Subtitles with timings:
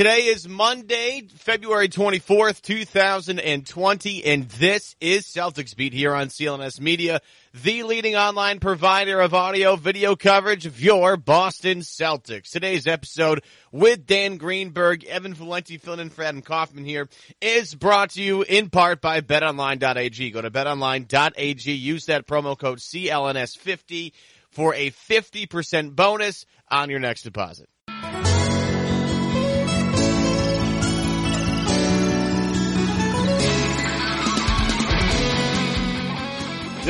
[0.00, 7.20] Today is Monday, February 24th, 2020, and this is Celtics Beat here on CLNS Media,
[7.52, 12.48] the leading online provider of audio video coverage of your Boston Celtics.
[12.48, 17.06] Today's episode with Dan Greenberg, Evan Valenti filling in for Adam Kaufman here
[17.42, 20.30] is brought to you in part by betonline.ag.
[20.30, 24.12] Go to betonline.ag, use that promo code CLNS50
[24.48, 27.68] for a 50% bonus on your next deposit.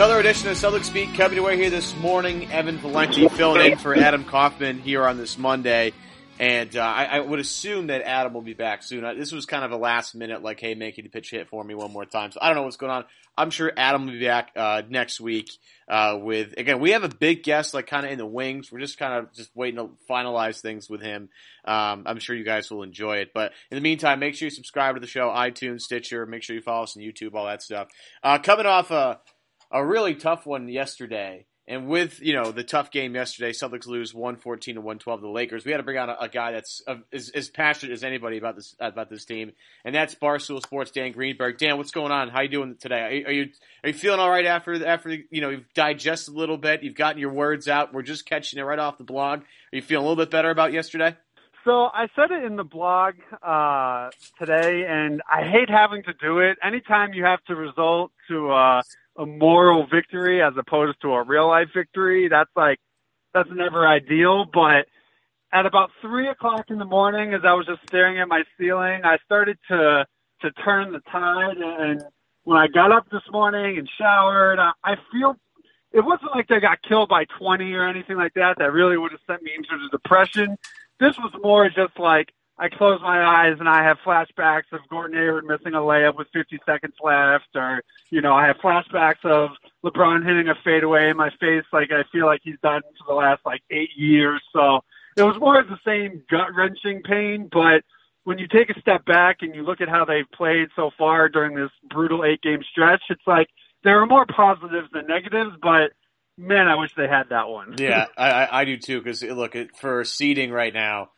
[0.00, 2.50] Another edition of Celtics Beat coming away here this morning.
[2.50, 5.92] Evan Valenti filling in for Adam Kaufman here on this Monday.
[6.38, 9.02] And uh, I, I, would assume that Adam will be back soon.
[9.18, 11.74] This was kind of a last minute, like, hey, make it pitch hit for me
[11.74, 12.32] one more time.
[12.32, 13.04] So I don't know what's going on.
[13.36, 15.50] I'm sure Adam will be back uh, next week
[15.86, 18.72] uh, with, again, we have a big guest, like, kind of in the wings.
[18.72, 21.28] We're just kind of just waiting to finalize things with him.
[21.66, 23.32] Um, I'm sure you guys will enjoy it.
[23.34, 26.24] But in the meantime, make sure you subscribe to the show, iTunes, Stitcher.
[26.24, 27.88] Make sure you follow us on YouTube, all that stuff.
[28.22, 29.20] Uh, coming off a
[29.70, 31.46] a really tough one yesterday.
[31.68, 35.30] And with, you know, the tough game yesterday, Celtics lose 114 to 112 to the
[35.30, 35.64] Lakers.
[35.64, 38.39] We had to bring on a, a guy that's uh, as, as passionate as anybody
[38.39, 39.52] about this about this team,
[39.84, 41.58] and that's Barstool Sports Dan Greenberg.
[41.58, 42.28] Dan, what's going on?
[42.28, 43.22] How you doing today?
[43.24, 43.50] Are, are, you
[43.84, 46.96] are you feeling all right after after you know you've digested a little bit, you've
[46.96, 47.95] gotten your words out.
[47.95, 49.40] We're just catching it right off the blog.
[49.40, 51.16] Are you feeling a little bit better about yesterday?
[51.64, 54.08] So I said it in the blog uh,
[54.39, 56.58] today, and I hate having to do it.
[56.64, 58.83] Anytime you have to resort to uh,
[59.20, 62.29] a moral victory as opposed to a real life victory.
[62.29, 62.79] That's like,
[63.35, 64.47] that's never ideal.
[64.51, 64.86] But
[65.53, 69.03] at about three o'clock in the morning, as I was just staring at my ceiling,
[69.05, 70.07] I started to,
[70.41, 71.58] to turn the tide.
[71.58, 72.03] And
[72.45, 75.37] when I got up this morning and showered, I, I feel
[75.92, 78.57] it wasn't like they got killed by 20 or anything like that.
[78.58, 80.57] That really would have sent me into the depression.
[80.98, 85.16] This was more just like, I close my eyes and I have flashbacks of Gordon
[85.16, 89.52] Hayward missing a layup with 50 seconds left, or you know, I have flashbacks of
[89.82, 93.14] LeBron hitting a fadeaway in my face, like I feel like he's done for the
[93.14, 94.42] last like eight years.
[94.52, 94.80] So
[95.16, 97.82] it was more of the same gut wrenching pain, but
[98.24, 101.30] when you take a step back and you look at how they've played so far
[101.30, 103.48] during this brutal eight game stretch, it's like
[103.84, 105.92] there are more positives than negatives, but
[106.36, 107.77] man, I wish they had that one.
[107.78, 109.00] yeah, I, I do too.
[109.00, 111.08] Because look, for seeding right now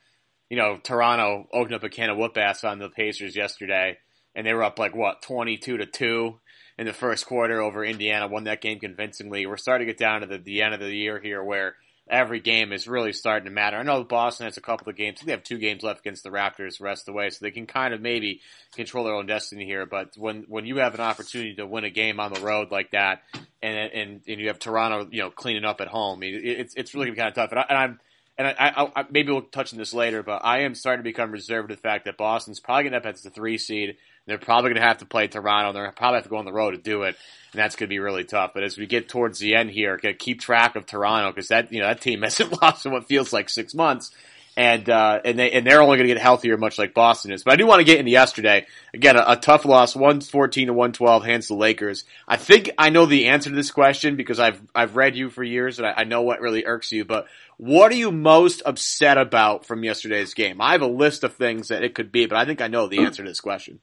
[0.52, 3.96] you know, Toronto opened up a can of whoop ass on the Pacers yesterday,
[4.34, 6.40] and they were up like what twenty two to two
[6.76, 8.28] in the first quarter over Indiana.
[8.28, 9.46] Won that game convincingly.
[9.46, 11.76] We're starting to get down to the, the end of the year here, where
[12.06, 13.78] every game is really starting to matter.
[13.78, 15.22] I know Boston has a couple of games.
[15.22, 17.50] They have two games left against the Raptors the rest of the way, so they
[17.50, 18.42] can kind of maybe
[18.74, 19.86] control their own destiny here.
[19.86, 22.90] But when when you have an opportunity to win a game on the road like
[22.90, 23.22] that,
[23.62, 27.10] and and, and you have Toronto, you know, cleaning up at home, it's it's really
[27.12, 27.52] kind of tough.
[27.52, 28.00] And, I, and I'm
[28.38, 31.08] and I, I, I, maybe we'll touch on this later, but I am starting to
[31.08, 33.58] become reserved with the fact that Boston's probably going to end up as the three
[33.58, 33.96] seed.
[34.26, 35.72] They're probably going to have to play Toronto.
[35.72, 37.16] They're probably to have to go on the road to do it,
[37.52, 38.52] and that's going to be really tough.
[38.54, 41.80] But as we get towards the end here, keep track of Toronto because that you
[41.80, 44.12] know that team hasn't lost in what feels like six months,
[44.56, 47.42] and uh, and they and they're only going to get healthier, much like Boston is.
[47.42, 49.16] But I do want to get into yesterday again.
[49.16, 52.04] A, a tough loss, one fourteen to one twelve, hands the Lakers.
[52.28, 55.42] I think I know the answer to this question because I've I've read you for
[55.42, 57.04] years and I, I know what really irks you.
[57.04, 57.26] But
[57.56, 60.60] what are you most upset about from yesterday's game?
[60.60, 62.88] I have a list of things that it could be, but I think I know
[62.88, 63.80] the answer to this question.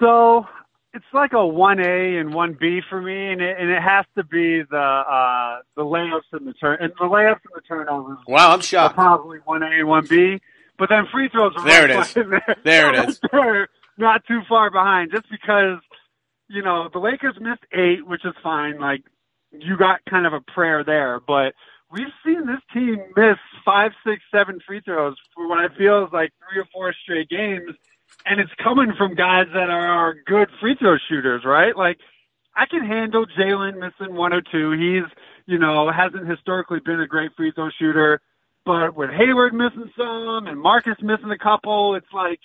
[0.00, 0.46] So
[0.94, 4.04] it's like a one A and one B for me, and it, and it has
[4.16, 8.18] to be the uh, the layups and the turn and the layups and the turnovers.
[8.26, 8.94] Wow, I'm shocked.
[8.94, 10.40] Probably one A and one B,
[10.78, 11.52] but then free throws.
[11.56, 12.14] Are there right it is.
[12.14, 13.20] There, there it is.
[13.32, 13.68] They're
[13.98, 15.78] not too far behind, just because
[16.48, 18.80] you know the Lakers missed eight, which is fine.
[18.80, 19.02] Like
[19.52, 21.52] you got kind of a prayer there, but
[21.92, 26.12] we've seen this team miss five, six, seven free throws for what I feel is
[26.12, 27.72] like three or four straight games
[28.26, 31.76] and it's coming from guys that are good free throw shooters, right?
[31.76, 31.98] Like,
[32.54, 34.72] I can handle Jaylen missing one or two.
[34.72, 35.08] He's,
[35.46, 38.20] you know, hasn't historically been a great free throw shooter.
[38.66, 42.40] But with Hayward missing some and Marcus missing a couple, it's like,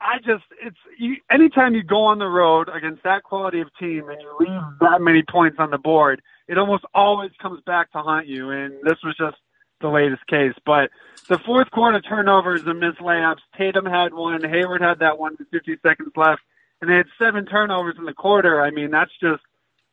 [0.00, 4.08] I just, it's, you, anytime you go on the road against that quality of team
[4.08, 7.98] and you leave that many points on the board, it almost always comes back to
[7.98, 8.50] haunt you.
[8.50, 9.36] And this was just
[9.80, 10.54] the latest case.
[10.64, 10.90] But
[11.28, 15.48] the fourth quarter turnovers and missed layups, Tatum had one, Hayward had that one with
[15.50, 16.42] 50 seconds left
[16.80, 18.62] and they had seven turnovers in the quarter.
[18.62, 19.42] I mean, that's just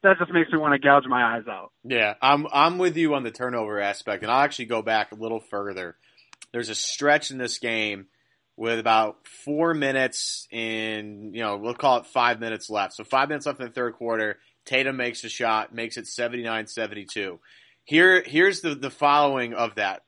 [0.04, 1.72] that just makes me want to gouge my eyes out.
[1.84, 5.16] Yeah, I'm I'm with you on the turnover aspect, and I'll actually go back a
[5.16, 5.98] little further.
[6.54, 8.08] There's a stretch in this game
[8.56, 12.96] with about four minutes in, you know, we'll call it five minutes left.
[12.96, 14.40] So five minutes left in the third quarter.
[14.66, 17.38] Tatum makes a shot, makes it 79-72.
[17.88, 20.02] Here, here's the, the following of that.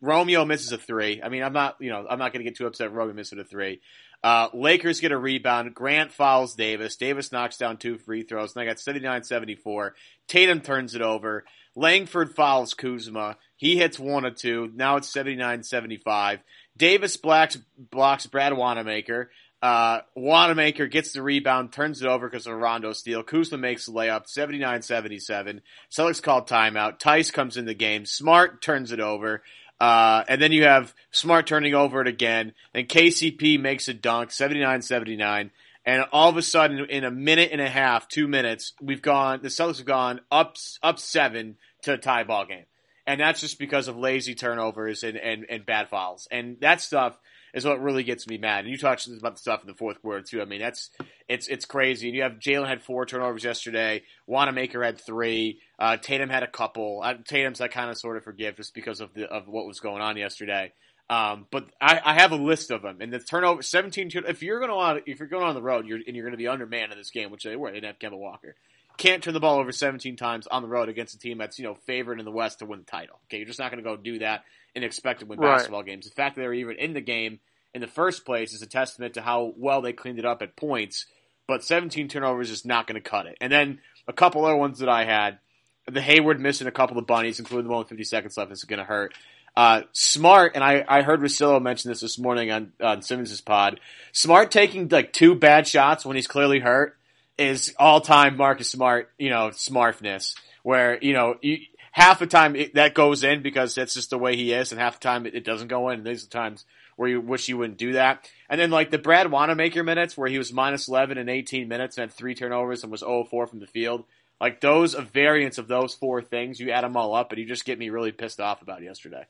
[0.00, 1.20] Romeo misses a three.
[1.20, 2.92] I mean, I'm not, you know, I'm not going to get too upset.
[2.92, 3.80] Romeo misses a three.
[4.22, 5.74] Uh, Lakers get a rebound.
[5.74, 6.94] Grant fouls Davis.
[6.94, 8.54] Davis knocks down two free throws.
[8.54, 9.90] And I got 79-74.
[10.28, 11.44] Tatum turns it over.
[11.74, 13.36] Langford fouls Kuzma.
[13.56, 14.70] He hits one or two.
[14.72, 16.38] Now it's 79-75.
[16.76, 19.32] Davis blocks, blocks Brad Wanamaker.
[19.64, 23.22] Uh, Wanamaker gets the rebound, turns it over because of a Rondo steal.
[23.22, 25.62] Kuzma makes the layup, 79-77.
[25.90, 27.00] Celtics called timeout.
[27.00, 28.04] Theis comes in the game.
[28.04, 29.42] Smart turns it over.
[29.80, 32.52] Uh, and then you have Smart turning over it again.
[32.74, 35.50] Then KCP makes a dunk, 79-79.
[35.86, 39.40] And all of a sudden, in a minute and a half, two minutes, we've gone,
[39.40, 42.66] the Celtics have gone up, up seven to a tie ball game.
[43.06, 46.28] And that's just because of lazy turnovers and, and, and bad fouls.
[46.30, 47.18] And that stuff
[47.54, 48.64] is what really gets me mad.
[48.64, 50.42] And you talked about the stuff in the fourth quarter too.
[50.42, 50.90] I mean, that's
[51.28, 52.08] it's it's crazy.
[52.08, 54.02] And you have Jaylen had four turnovers yesterday.
[54.26, 55.60] Wanamaker had three.
[55.78, 57.00] Uh, Tatum had a couple.
[57.02, 59.80] Uh, Tatum's I kind of sort of forgive just because of the of what was
[59.80, 60.72] going on yesterday.
[61.08, 64.10] Um, but I, I have a list of them, and the turnover seventeen.
[64.12, 66.38] If you're going on, if you're going on the road, you're, and you're going to
[66.38, 67.70] be undermanned in this game, which they were.
[67.70, 68.56] They didn't have Kemba Walker.
[68.96, 71.64] Can't turn the ball over 17 times on the road against a team that's you
[71.64, 73.18] know favored in the West to win the title.
[73.26, 74.44] Okay, you're just not going to go do that
[74.74, 75.56] and expect to win right.
[75.56, 76.08] basketball games.
[76.08, 77.40] The fact that they were even in the game
[77.74, 80.56] in the first place is a testament to how well they cleaned it up at
[80.56, 81.06] points.
[81.46, 83.36] But 17 turnovers is not going to cut it.
[83.40, 85.38] And then a couple other ones that I had.
[85.86, 88.64] The Hayward missing a couple of bunnies, including the one with 50 seconds left, is
[88.64, 89.12] going to hurt.
[89.54, 93.80] Uh, Smart, and I, I heard Russillo mention this this morning on, on Simmons' pod.
[94.12, 96.96] Smart taking like two bad shots when he's clearly hurt
[97.38, 100.34] is all time Marcus Smart, you know, smartness.
[100.62, 101.58] Where, you know, you,
[101.92, 104.80] half the time it, that goes in because that's just the way he is, and
[104.80, 105.98] half the time it, it doesn't go in.
[105.98, 106.64] And these are times
[106.96, 108.28] where you wish you wouldn't do that.
[108.48, 111.96] And then like the Brad Wanamaker minutes where he was minus 11 in 18 minutes
[111.96, 114.04] and had three turnovers and was 0-4 from the field.
[114.40, 117.46] Like those, a variance of those four things, you add them all up and you
[117.46, 119.26] just get me really pissed off about yesterday.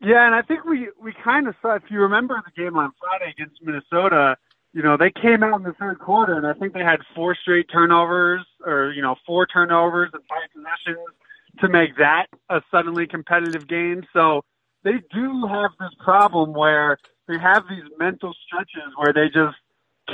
[0.00, 2.92] Yeah, and I think we, we kind of saw, if you remember the game on
[3.00, 4.36] Friday against Minnesota,
[4.72, 7.34] you know, they came out in the third quarter and I think they had four
[7.34, 11.06] straight turnovers or, you know, four turnovers and five possessions
[11.60, 14.02] to make that a suddenly competitive game.
[14.12, 14.42] So,
[14.84, 16.98] they do have this problem where
[17.28, 19.56] they have these mental stretches where they just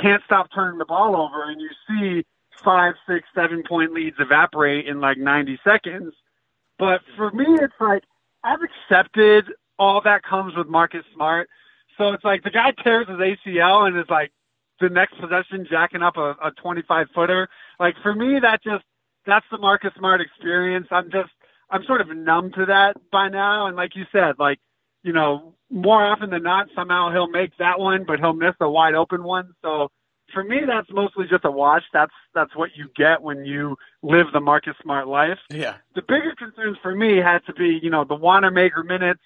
[0.01, 2.25] can't stop turning the ball over, and you see
[2.63, 6.13] five, six, seven point leads evaporate in like 90 seconds.
[6.77, 8.03] But for me, it's like
[8.43, 9.45] I've accepted
[9.77, 11.49] all that comes with Marcus Smart.
[11.97, 14.31] So it's like the guy tears his ACL and is like
[14.79, 17.49] the next possession jacking up a, a 25 footer.
[17.79, 18.83] Like for me, that just
[19.25, 20.87] that's the Marcus Smart experience.
[20.91, 21.29] I'm just
[21.69, 23.67] I'm sort of numb to that by now.
[23.67, 24.59] And like you said, like,
[25.03, 28.69] you know, more often than not, somehow he'll make that one, but he'll miss a
[28.69, 29.53] wide open one.
[29.61, 29.89] So
[30.33, 31.83] for me, that's mostly just a wash.
[31.93, 35.37] That's, that's what you get when you live the Marcus Smart life.
[35.51, 35.75] Yeah.
[35.95, 39.21] The bigger concerns for me had to be, you know, the Wanamaker minutes.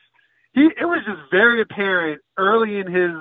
[0.53, 3.13] He, it was just very apparent early in his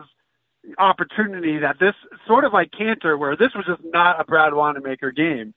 [0.78, 1.95] opportunity that this
[2.26, 5.54] sort of like Kanter, where this was just not a Brad Wanamaker game.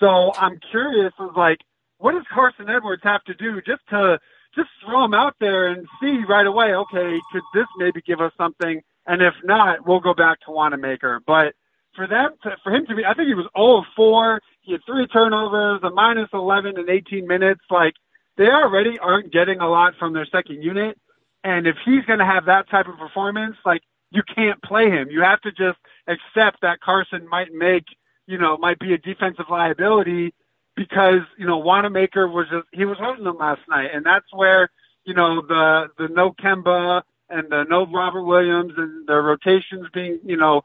[0.00, 1.58] So I'm curious, was like,
[1.98, 4.18] what does Carson Edwards have to do just to
[4.54, 6.74] just throw him out there and see right away?
[6.74, 8.82] Okay, could this maybe give us something?
[9.06, 11.20] And if not, we'll go back to Wanamaker.
[11.26, 11.54] But
[11.94, 14.40] for them, to, for him to be, I think he was 0 4.
[14.60, 17.62] He had three turnovers, a minus 11 in 18 minutes.
[17.70, 17.94] Like
[18.36, 20.98] they already aren't getting a lot from their second unit.
[21.42, 25.08] And if he's going to have that type of performance, like you can't play him.
[25.10, 27.84] You have to just accept that Carson might make,
[28.26, 30.34] you know, might be a defensive liability
[30.76, 34.70] because you know Wanamaker was just he was hurting them last night, and that's where
[35.04, 40.20] you know the the no Kemba and the no Robert Williams and the rotations being
[40.24, 40.62] you know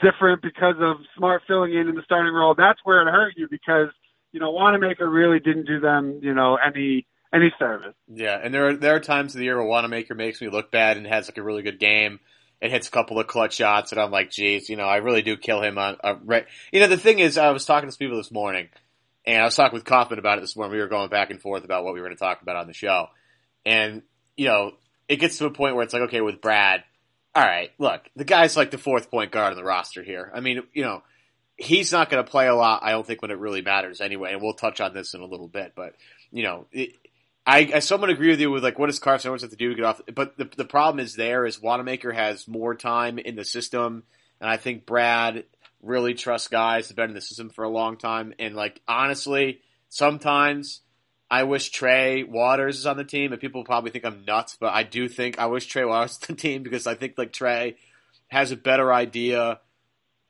[0.00, 2.54] different because of Smart filling in in the starting role.
[2.54, 3.88] That's where it hurt you because
[4.32, 7.94] you know Wanamaker really didn't do them you know any any service.
[8.08, 10.70] Yeah, and there are there are times of the year where Wanamaker makes me look
[10.70, 12.20] bad and has like a really good game.
[12.64, 15.20] And hits a couple of clutch shots, and I'm like, geez, you know, I really
[15.20, 15.98] do kill him on.
[16.02, 16.46] Uh, right.
[16.72, 18.70] You know, the thing is, I was talking to some people this morning,
[19.26, 20.72] and I was talking with Kaufman about it this morning.
[20.72, 22.66] We were going back and forth about what we were going to talk about on
[22.66, 23.08] the show,
[23.66, 24.00] and
[24.34, 24.72] you know,
[25.10, 26.82] it gets to a point where it's like, okay, with Brad,
[27.34, 30.32] all right, look, the guy's like the fourth point guard on the roster here.
[30.34, 31.02] I mean, you know,
[31.58, 32.82] he's not going to play a lot.
[32.82, 35.26] I don't think when it really matters anyway, and we'll touch on this in a
[35.26, 35.96] little bit, but
[36.32, 36.64] you know.
[36.72, 36.94] It,
[37.46, 39.68] I, I somewhat agree with you with like what does Carson Edwards have to do
[39.68, 40.00] to get off?
[40.14, 44.04] But the the problem is there is Wanamaker has more time in the system,
[44.40, 45.44] and I think Brad
[45.82, 48.32] really trusts guys that have been in the system for a long time.
[48.38, 49.60] And like honestly,
[49.90, 50.80] sometimes
[51.30, 54.72] I wish Trey Waters is on the team, and people probably think I'm nuts, but
[54.72, 57.76] I do think I wish Trey Waters on the team because I think like Trey
[58.28, 59.60] has a better idea.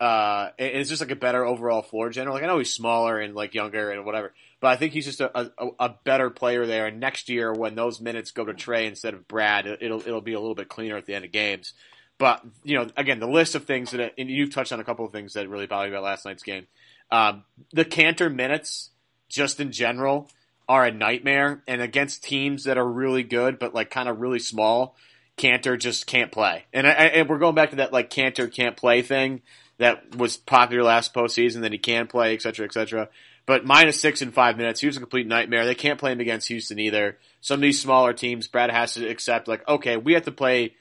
[0.00, 2.34] Uh, and it's just like a better overall floor general.
[2.34, 5.20] Like I know he's smaller and like younger and whatever, but I think he's just
[5.20, 6.86] a, a, a, better player there.
[6.86, 10.32] And next year, when those minutes go to Trey instead of Brad, it'll it'll be
[10.32, 11.74] a little bit cleaner at the end of games.
[12.16, 15.04] But you know, again, the list of things that and you've touched on a couple
[15.04, 16.66] of things that really bothered me about last night's game.
[17.10, 17.44] Um,
[17.74, 18.88] the Kanter minutes,
[19.28, 20.30] just in general,
[20.66, 21.62] are a nightmare.
[21.68, 24.96] And against teams that are really good but like kind of really small,
[25.36, 26.64] Kanter just can't play.
[26.72, 29.42] And, I, and we're going back to that like Kanter can't play thing
[29.76, 31.60] that was popular last postseason.
[31.60, 33.10] That he can play, et cetera, et cetera.
[33.46, 35.66] But minus six in five minutes, he was a complete nightmare.
[35.66, 37.18] They can't play him against Houston either.
[37.40, 40.74] Some of these smaller teams, Brad has to accept like, okay, we have to play,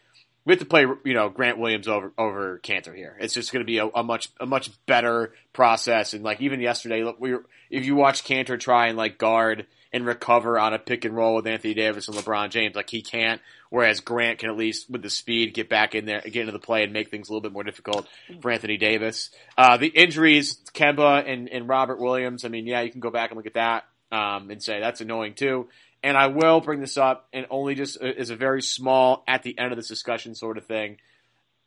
[0.46, 3.18] we have to play, you know, Grant Williams over over Kanter here.
[3.20, 6.14] It's just going to be a, a, much a much better process.
[6.14, 9.68] And like even yesterday, look, we were, if you watch Kanter try and like guard
[9.94, 12.76] and recover on a pick and roll with Anthony Davis and LeBron James.
[12.76, 13.40] Like he can't,
[13.74, 16.60] whereas Grant can at least with the speed get back in there, get into the
[16.60, 18.08] play and make things a little bit more difficult
[18.40, 19.32] for Anthony Davis.
[19.58, 22.46] Uh, the injuries, Kemba and, and Robert Williams.
[22.46, 25.02] I mean, yeah, you can go back and look at that um, and say that's
[25.02, 25.70] annoying too.
[26.04, 29.58] And I will bring this up, and only just as a very small at the
[29.58, 30.98] end of this discussion sort of thing.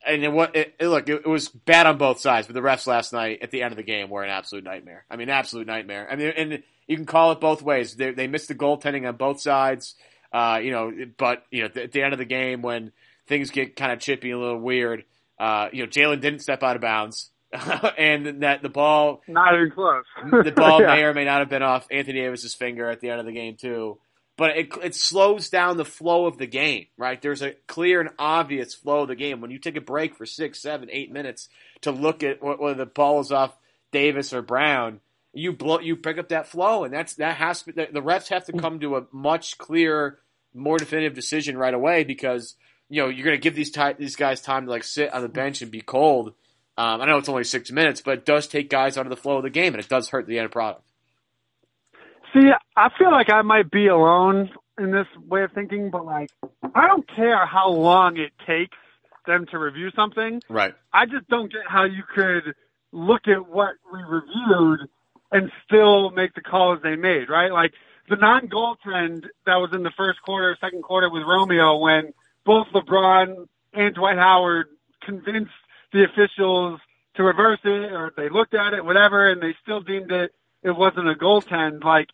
[0.07, 2.87] And it, it, it, look, it, it, was bad on both sides, but the refs
[2.87, 5.05] last night at the end of the game were an absolute nightmare.
[5.11, 6.07] I mean, absolute nightmare.
[6.09, 7.97] I mean, and you can call it both ways.
[7.97, 9.97] They, they missed the goaltending on both sides,
[10.37, 10.93] uh, you know.
[11.17, 12.93] But you know, at the end of the game, when
[13.27, 15.05] things get kind of chippy and a little weird,
[15.39, 17.31] uh, you know, Jaylen didn't step out of bounds,
[17.99, 20.05] and that the ball not even close.
[20.45, 20.95] the ball yeah.
[20.95, 23.33] may or may not have been off Anthony Davis's finger at the end of the
[23.33, 23.99] game too.
[24.39, 27.21] But it, it slows down the flow of the game, right?
[27.23, 29.41] There's a clear and obvious flow of the game.
[29.41, 31.49] When you take a break for six, seven, eight minutes
[31.81, 33.57] to look at whether the ball is off
[33.93, 35.01] Davis or Brown,
[35.33, 38.29] you blow, you pick up that flow, and that's that has to, the, the refs
[38.29, 40.19] have to come to a much clearer,
[40.57, 42.57] more definitive decision right away because
[42.89, 45.23] you know you're going to give these ty- these guys time to like sit on
[45.23, 46.35] the bench and be cold.
[46.79, 49.17] Um, I know it's only six minutes, but it does take guys out of the
[49.17, 50.83] flow of the game, and it does hurt the end product.
[52.35, 56.31] See, I feel like I might be alone in this way of thinking, but like
[56.75, 58.77] I don't care how long it takes
[59.27, 60.41] them to review something.
[60.49, 60.75] Right.
[60.93, 62.55] I just don't get how you could
[62.93, 64.89] look at what we reviewed
[65.33, 67.53] and still make the calls they made, right?
[67.53, 67.73] Like
[68.09, 72.13] the non-goaltend that was in the first quarter, second quarter with Romeo when
[72.45, 74.69] both LeBron and Dwight Howard
[75.03, 75.53] convinced
[75.93, 76.81] the officials
[77.15, 80.35] to reverse it or they looked at it, whatever, and they still deemed it
[80.67, 81.85] it wasn't a goaltend.
[81.85, 82.09] Like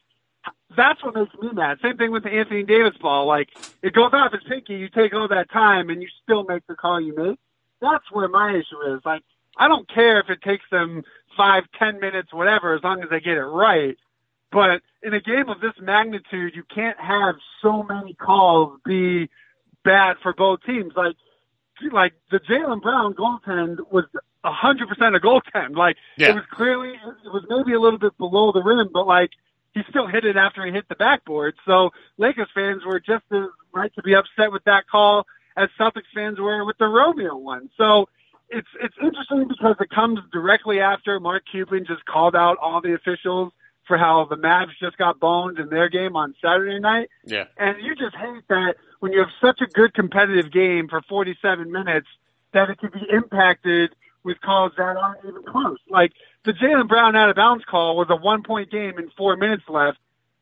[0.76, 1.78] that's what makes me mad.
[1.82, 3.26] Same thing with the Anthony Davis ball.
[3.26, 3.48] Like
[3.82, 6.74] it goes off his pinky, you take all that time and you still make the
[6.74, 7.38] call you make.
[7.80, 9.00] That's where my issue is.
[9.04, 9.22] Like
[9.56, 11.02] I don't care if it takes them
[11.36, 13.96] five, ten minutes, whatever, as long as they get it right.
[14.52, 19.30] But in a game of this magnitude, you can't have so many calls be
[19.82, 20.92] bad for both teams.
[20.94, 21.16] Like,
[21.90, 24.04] like the Jaylen Brown goaltend was
[24.44, 25.74] a hundred percent a goaltend.
[25.74, 26.28] Like, yeah.
[26.28, 29.30] it was clearly, it was maybe a little bit below the rim, but like,
[29.72, 31.54] he still hit it after he hit the backboard.
[31.64, 36.12] So Lakers fans were just as right to be upset with that call as Celtics
[36.14, 37.70] fans were with the Romeo one.
[37.78, 38.06] So
[38.50, 42.94] it's it's interesting because it comes directly after Mark Cuban just called out all the
[42.94, 43.52] officials
[43.86, 47.08] for how the Mavs just got boned in their game on Saturday night.
[47.24, 47.44] Yeah.
[47.56, 51.70] And you just hate that when you have such a good competitive game for 47
[51.70, 52.06] minutes
[52.52, 55.78] that it can be impacted with calls that aren't even close.
[55.88, 56.12] Like
[56.44, 59.64] the Jaylen Brown out of bounds call was a one point game in four minutes
[59.68, 59.98] left.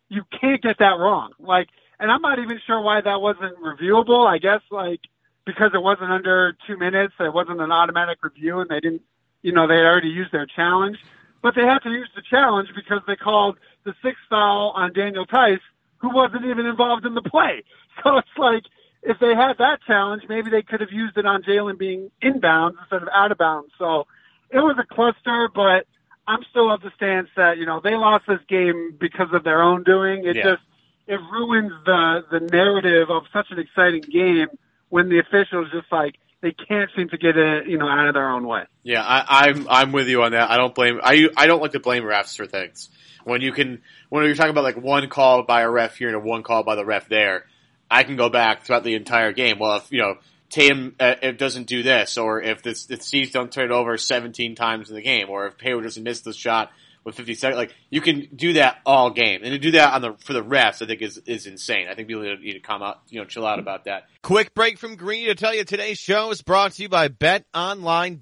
[0.08, 1.32] You can't get that wrong.
[1.38, 1.68] Like,
[1.98, 4.26] and I'm not even sure why that wasn't reviewable.
[4.26, 5.00] I guess like
[5.46, 9.02] because it wasn't under two minutes, it wasn't an automatic review, and they didn't,
[9.42, 10.98] you know, they had already used their challenge.
[11.42, 15.24] But they had to use the challenge because they called the sixth foul on Daniel
[15.24, 15.60] Theis,
[15.98, 17.62] who wasn't even involved in the play.
[18.04, 18.62] So it's like,
[19.02, 22.76] if they had that challenge, maybe they could have used it on Jaylen being inbounds
[22.80, 23.72] instead of out of bounds.
[23.78, 24.06] So
[24.48, 25.86] it was a cluster, but
[26.26, 29.60] I'm still of the stance that, you know, they lost this game because of their
[29.60, 30.24] own doing.
[30.24, 30.42] It yeah.
[30.42, 30.62] just,
[31.08, 34.48] it ruins the, the narrative of such an exciting game
[34.88, 38.14] when the officials just like they can't seem to get it, you know, out of
[38.14, 38.62] their own way.
[38.82, 40.50] Yeah, I, I'm I'm with you on that.
[40.50, 42.88] I don't blame I I don't like to blame refs for things
[43.24, 46.16] when you can when you're talking about like one call by a ref here and
[46.16, 47.44] a one call by the ref there.
[47.90, 49.58] I can go back throughout the entire game.
[49.58, 50.14] Well, if you know
[50.48, 54.54] Tatum uh, doesn't do this, or if the the Chiefs don't turn it over 17
[54.54, 56.70] times in the game, or if Hayward doesn't miss the shot
[57.04, 57.56] with 50 seconds.
[57.56, 60.42] Like you can do that all game, and to do that on the for the
[60.42, 61.88] refs, I think is is insane.
[61.88, 64.08] I think people need to come out, you know, chill out about that.
[64.22, 68.20] Quick break from Green to tell you today's show is brought to you by BetOnline.ag.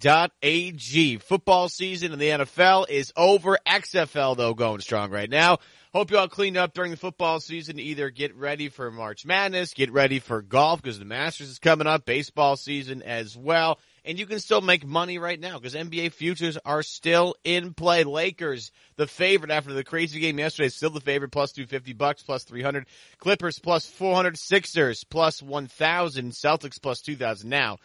[1.19, 3.59] Football season in the NFL is over.
[3.67, 5.59] XFL though going strong right now.
[5.95, 9.73] Hope you all cleaned up during the football season either get ready for March Madness,
[9.73, 13.79] get ready for golf because the Masters is coming up, baseball season as well
[14.09, 18.05] and you can still make money right now because NBA futures are still in play.
[18.05, 22.43] Lakers, the favorite after the crazy game yesterday, still the favorite, plus 250 bucks, plus
[22.45, 22.87] 300.
[23.19, 24.39] Clippers plus 400.
[24.39, 26.33] Sixers plus 1000.
[26.33, 27.51] Celtics plus 2000.
[27.51, 27.77] Now,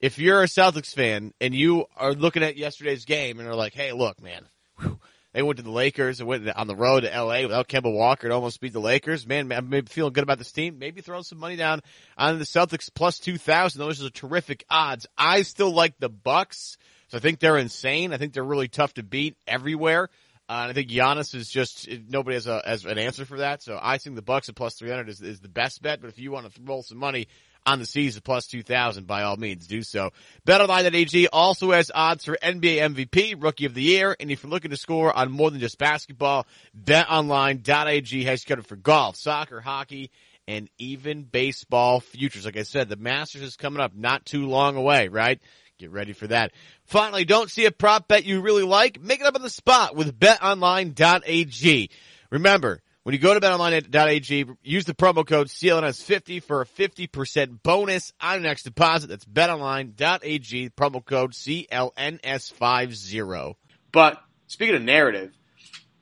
[0.00, 3.72] if you're a Celtics fan and you are looking at yesterday's game and are like,
[3.72, 4.44] hey, look, man,
[4.78, 5.00] whew,
[5.34, 8.28] they went to the Lakers and went on the road to LA without Kemba Walker
[8.28, 9.26] and almost beat the Lakers.
[9.26, 10.78] Man, I'm feeling good about this team.
[10.78, 11.80] Maybe throw some money down
[12.16, 13.78] on the Celtics plus 2000.
[13.78, 15.06] Those are terrific odds.
[15.18, 16.78] I still like the Bucks.
[17.08, 18.12] So I think they're insane.
[18.12, 20.08] I think they're really tough to beat everywhere.
[20.48, 23.62] Uh, and I think Giannis is just nobody has a has an answer for that.
[23.62, 26.00] So I think the Bucks at plus three hundred is, is the best bet.
[26.00, 27.26] But if you want to roll some money,
[27.66, 30.10] on the season plus 2000 by all means do so.
[30.46, 34.70] BetOnline.ag also has odds for NBA MVP, Rookie of the Year, and if you're looking
[34.70, 36.46] to score on more than just basketball,
[36.78, 40.10] BetOnline.ag has you covered for golf, soccer, hockey,
[40.46, 42.44] and even baseball futures.
[42.44, 45.40] Like I said, the Masters is coming up not too long away, right?
[45.78, 46.52] Get ready for that.
[46.84, 49.00] Finally, don't see a prop bet you really like?
[49.00, 51.90] Make it up on the spot with betonline.ag.
[52.30, 58.14] Remember, when you go to betonline.ag, use the promo code CLNS50 for a 50% bonus
[58.18, 59.08] on your next deposit.
[59.08, 63.56] That's betonline.ag, promo code CLNS50.
[63.92, 65.34] But speaking of narrative,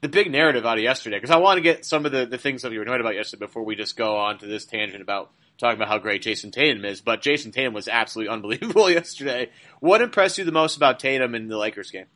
[0.01, 2.39] the big narrative out of yesterday, because I want to get some of the, the
[2.39, 5.03] things that you were annoyed about yesterday before we just go on to this tangent
[5.03, 7.01] about talking about how great Jayson Tatum is.
[7.01, 9.51] But Jayson Tatum was absolutely unbelievable yesterday.
[9.81, 12.07] What impressed you the most about Tatum in the Lakers game?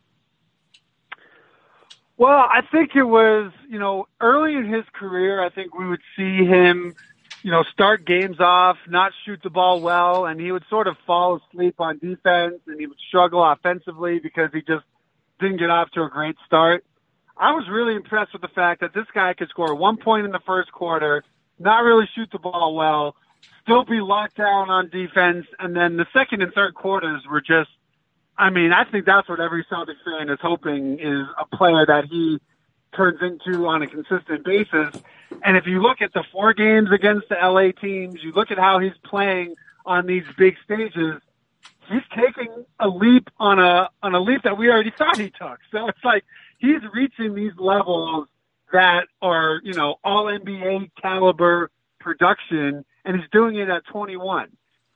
[2.19, 6.01] Well, I think it was, you know, early in his career, I think we would
[6.17, 6.95] see him,
[7.43, 10.97] you know, start games off, not shoot the ball well, and he would sort of
[11.07, 14.85] fall asleep on defense and he would struggle offensively because he just
[15.41, 16.85] didn't get off to a great start.
[17.37, 20.33] I was really impressed with the fact that this guy could score one point in
[20.33, 21.23] the first quarter,
[21.59, 23.15] not really shoot the ball well,
[23.63, 27.69] still be locked down on defense, and then the second and third quarters were just
[28.39, 32.05] I mean, I think that's what every Celtics fan is hoping is a player that
[32.11, 32.41] he
[32.95, 35.03] turns into on a consistent basis.
[35.43, 38.59] And if you look at the four games against the LA teams, you look at
[38.59, 41.21] how he's playing on these big stages,
[41.89, 45.59] he's taking a leap on a on a leap that we already thought he took.
[45.71, 46.25] So it's like
[46.59, 48.29] he's reaching these levels
[48.73, 51.71] that are, you know, all NBA caliber
[52.01, 54.49] production and he's doing it at 21.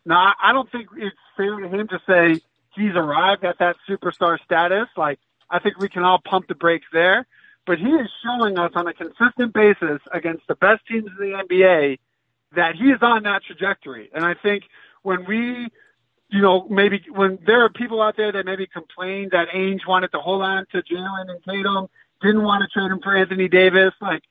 [0.05, 2.41] Now, I don't think it's fair to him to say
[2.81, 4.89] he's arrived at that superstar status.
[4.97, 7.27] Like, I think we can all pump the brakes there.
[7.67, 11.45] But he is showing us on a consistent basis against the best teams in the
[11.45, 11.99] NBA
[12.57, 14.11] that he is on that trajectory.
[14.15, 14.65] And I think
[15.03, 15.69] when we,
[16.31, 20.11] you know, maybe when there are people out there that maybe complain that Ainge wanted
[20.13, 21.89] to hold on to Jaylen and Tatum,
[22.23, 24.23] didn't want to trade him for Anthony Davis, like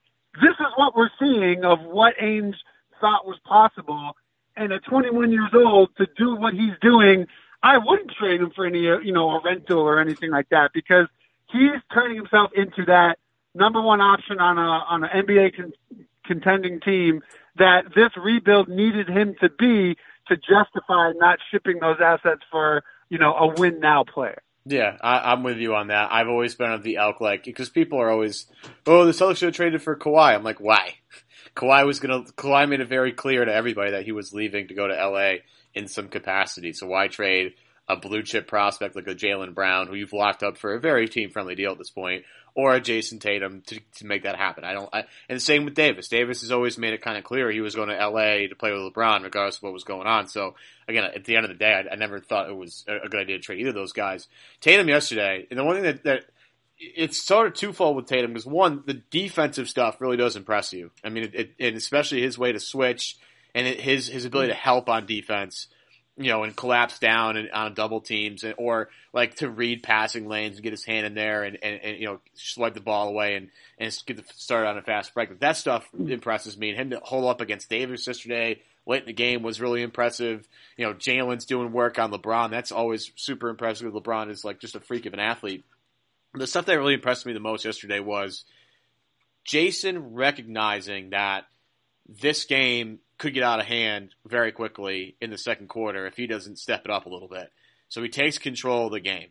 [0.41, 2.55] this is what we're seeing of what Ainge
[3.01, 4.12] thought was possible.
[4.55, 7.27] And at 21 years old, to do what he's doing
[7.61, 10.71] I wouldn't trade him for any, uh, you know, a rental or anything like that
[10.73, 11.07] because
[11.51, 13.17] he's turning himself into that
[13.53, 17.21] number one option on a on an NBA con- contending team
[17.57, 23.17] that this rebuild needed him to be to justify not shipping those assets for you
[23.17, 24.41] know a win now player.
[24.65, 26.09] Yeah, I, am with you on that.
[26.11, 28.45] I've always been of the elk like because people are always,
[28.85, 30.35] oh, the Celtics should have traded for Kawhi.
[30.35, 30.95] I'm like, why?
[31.55, 32.23] Kawhi was gonna.
[32.23, 35.37] Kawhi made it very clear to everybody that he was leaving to go to LA
[35.73, 36.73] in some capacity.
[36.73, 37.53] So why trade
[37.88, 41.08] a blue chip prospect like a Jaylen Brown, who you've locked up for a very
[41.08, 44.63] team friendly deal at this point, or a Jayson Tatum to, to make that happen?
[44.63, 44.89] I don't.
[44.93, 46.08] I, and the same with Davis.
[46.08, 48.71] Davis has always made it kind of clear he was going to LA to play
[48.71, 50.27] with LeBron, regardless of what was going on.
[50.27, 50.55] So
[50.88, 53.10] again, at the end of the day, I, I never thought it was a, a
[53.10, 54.27] good idea to trade either of those guys.
[54.62, 56.23] Tatum yesterday, and the one thing that, that
[56.79, 60.91] it's sort of twofold with Tatum because one, the defensive stuff really does impress you.
[61.03, 63.17] I mean, it, it, and especially his way to switch
[63.53, 64.57] and it, his his ability hmm.
[64.57, 65.67] to help on defense
[66.19, 70.27] you know, and collapse down and on double teams, and, or like to read passing
[70.27, 73.07] lanes and get his hand in there and, and, and you know swipe the ball
[73.07, 75.39] away and and get the start on a fast break.
[75.39, 76.12] That stuff hmm.
[76.12, 76.69] impresses me.
[76.69, 80.45] And him to hold up against Davis yesterday late in the game was really impressive.
[80.75, 82.51] You know, Jaylen's doing work on LeBron.
[82.51, 83.93] That's always super impressive.
[83.93, 85.63] LeBron is like just a freak of an athlete.
[86.33, 88.43] The stuff that really impressed me the most yesterday was
[89.45, 91.45] Jayson recognizing that
[92.07, 96.25] this game could get out of hand very quickly in the second quarter if he
[96.25, 97.51] doesn't step it up a little bit.
[97.89, 99.27] So he takes control of the game.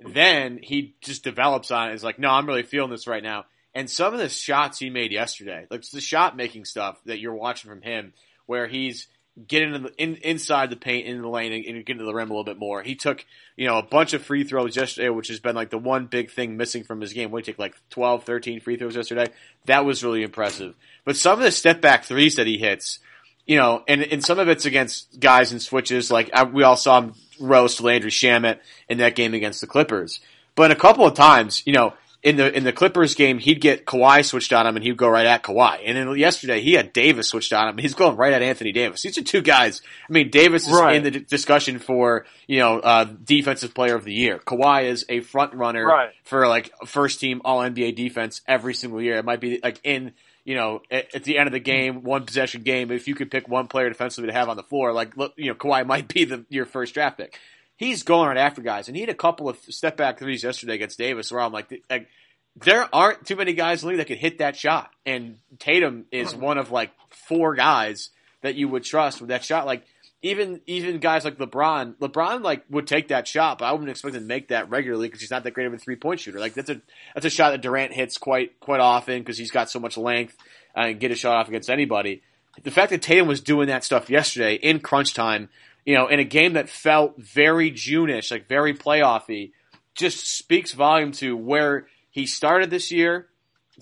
[0.00, 1.92] Then he just develops on it.
[1.92, 1.94] it.
[1.96, 3.46] Is like, no, I'm really feeling this right now.
[3.74, 7.34] And some of the shots he made yesterday, like the shot making stuff that you're
[7.34, 8.12] watching from him,
[8.46, 9.08] where he's
[9.48, 12.30] getting in, in, inside the paint in the lane and, and getting to the rim
[12.30, 12.82] a little bit more.
[12.82, 13.24] He took,
[13.56, 16.30] you know, a bunch of free throws yesterday, which has been like the one big
[16.30, 17.34] thing missing from his game.
[17.34, 19.26] He take like 12, 13 free throws yesterday?
[19.64, 20.74] That was really impressive.
[21.04, 23.00] But some of the step back threes that he hits,
[23.46, 26.10] you know, and, and some of it's against guys and switches.
[26.10, 30.20] Like I, we all saw him roast Landry Shamet in that game against the Clippers.
[30.54, 33.84] But a couple of times, you know, in the in the Clippers game, he'd get
[33.84, 35.80] Kawhi switched on him, and he'd go right at Kawhi.
[35.84, 38.72] And then yesterday, he had Davis switched on him, and he's going right at Anthony
[38.72, 39.02] Davis.
[39.02, 39.82] These are two guys.
[40.08, 40.96] I mean, Davis is right.
[40.96, 44.38] in the d- discussion for you know uh, defensive player of the year.
[44.38, 46.10] Kawhi is a front runner right.
[46.24, 49.18] for like first team All NBA defense every single year.
[49.18, 52.26] It might be like in you know, at, at, the end of the game, one
[52.26, 55.16] possession game, if you could pick one player defensively to have on the floor, like,
[55.16, 57.38] look, you know, Kawhi might be the, your first draft pick.
[57.76, 60.74] He's going right after guys, and he had a couple of step back threes yesterday
[60.74, 62.08] against Davis where I'm like, like
[62.56, 64.90] there aren't too many guys in the league that could hit that shot.
[65.04, 66.40] And Tatum is hmm.
[66.40, 68.10] one of like four guys
[68.42, 69.66] that you would trust with that shot.
[69.66, 69.84] Like,
[70.24, 74.14] even even guys like LeBron, LeBron like would take that shot, but I wouldn't expect
[74.14, 76.40] him to make that regularly because he's not that great of a three point shooter.
[76.40, 76.80] Like that's a
[77.12, 80.34] that's a shot that Durant hits quite quite often because he's got so much length
[80.74, 82.22] uh, and get a shot off against anybody.
[82.62, 85.50] The fact that Tatum was doing that stuff yesterday in crunch time,
[85.84, 89.52] you know, in a game that felt very June-ish, like very playoffy,
[89.94, 93.26] just speaks volume to where he started this year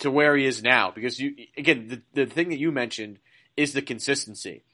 [0.00, 0.90] to where he is now.
[0.90, 3.20] Because you again, the the thing that you mentioned
[3.56, 4.64] is the consistency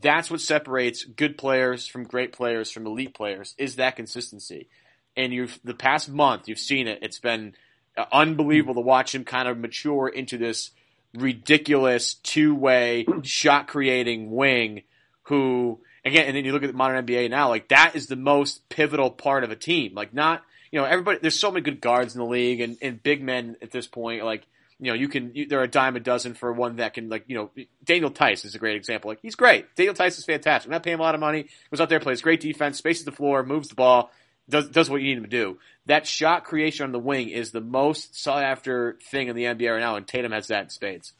[0.00, 4.68] that's what separates good players from great players from elite players is that consistency.
[5.16, 7.00] And you've the past month you've seen it.
[7.02, 7.54] It's been
[7.96, 10.70] uh, unbelievable to watch him kind of mature into this
[11.14, 14.82] ridiculous two-way shot creating wing
[15.24, 18.16] who again and then you look at the modern NBA now like that is the
[18.16, 19.92] most pivotal part of a team.
[19.94, 23.02] Like not you know everybody there's so many good guards in the league and, and
[23.02, 24.46] big men at this point like
[24.82, 27.08] you know, you can, you, there are a dime a dozen for one that can,
[27.08, 27.50] like, you know,
[27.84, 29.10] Daniel Theis is a great example.
[29.10, 29.72] Like, he's great.
[29.76, 30.66] Daniel Theis is fantastic.
[30.66, 31.46] I'm not paying a lot of money.
[31.70, 34.10] Goes out there, plays great defense, spaces the floor, moves the ball,
[34.48, 35.58] does, does what you need him to do.
[35.86, 39.70] That shot creation on the wing is the most sought after thing in the NBA
[39.70, 41.12] right now, and Tatum has that in spades.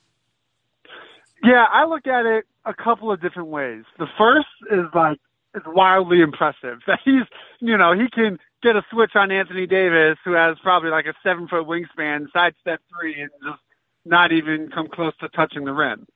[1.45, 3.85] Yeah, I look at it a couple of different ways.
[3.97, 5.19] The first is like,
[5.55, 7.23] it's wildly impressive that he's,
[7.61, 11.15] you know, he can get a switch on Anthony Davis, who has probably like a
[11.23, 13.61] seven foot wingspan, sidestep three, and just
[14.05, 16.07] not even come close to touching the rim.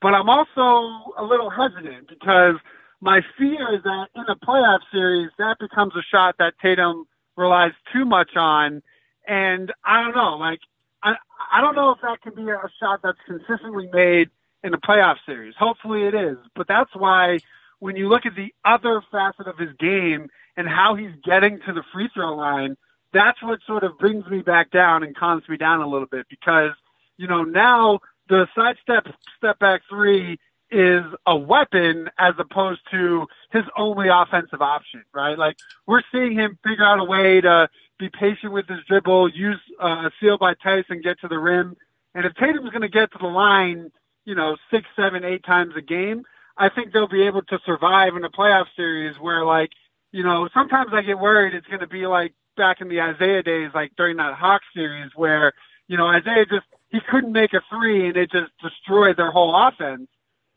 [0.00, 2.56] But I'm also a little hesitant because
[3.00, 7.72] my fear is that in a playoff series, that becomes a shot that Tatum relies
[7.92, 8.82] too much on.
[9.26, 10.60] And I don't know, like,
[11.02, 11.14] I,
[11.52, 14.30] I don't know if that can be a shot that's consistently made
[14.62, 15.54] in a playoff series.
[15.58, 16.36] Hopefully it is.
[16.54, 17.38] But that's why
[17.84, 21.72] when you look at the other facet of his game and how he's getting to
[21.74, 22.78] the free throw line,
[23.12, 26.24] that's what sort of brings me back down and calms me down a little bit
[26.30, 26.70] because,
[27.18, 27.98] you know, now
[28.30, 30.38] the sidestep step back three
[30.70, 35.36] is a weapon as opposed to his only offensive option, right?
[35.36, 37.68] Like we're seeing him figure out a way to
[37.98, 41.76] be patient with his dribble, use uh, a seal by Tyson, get to the rim.
[42.14, 43.92] And if Tatum's going to get to the line,
[44.24, 46.24] you know, six, seven, eight times a game,
[46.56, 49.70] I think they'll be able to survive in a playoff series where like
[50.14, 53.42] you know, sometimes I get worried it's going to be like back in the Isaiah
[53.42, 55.52] days, like during that Hawks series where,
[55.88, 59.52] you know, Isaiah just, he couldn't make a three and it just destroyed their whole
[59.56, 60.06] offense.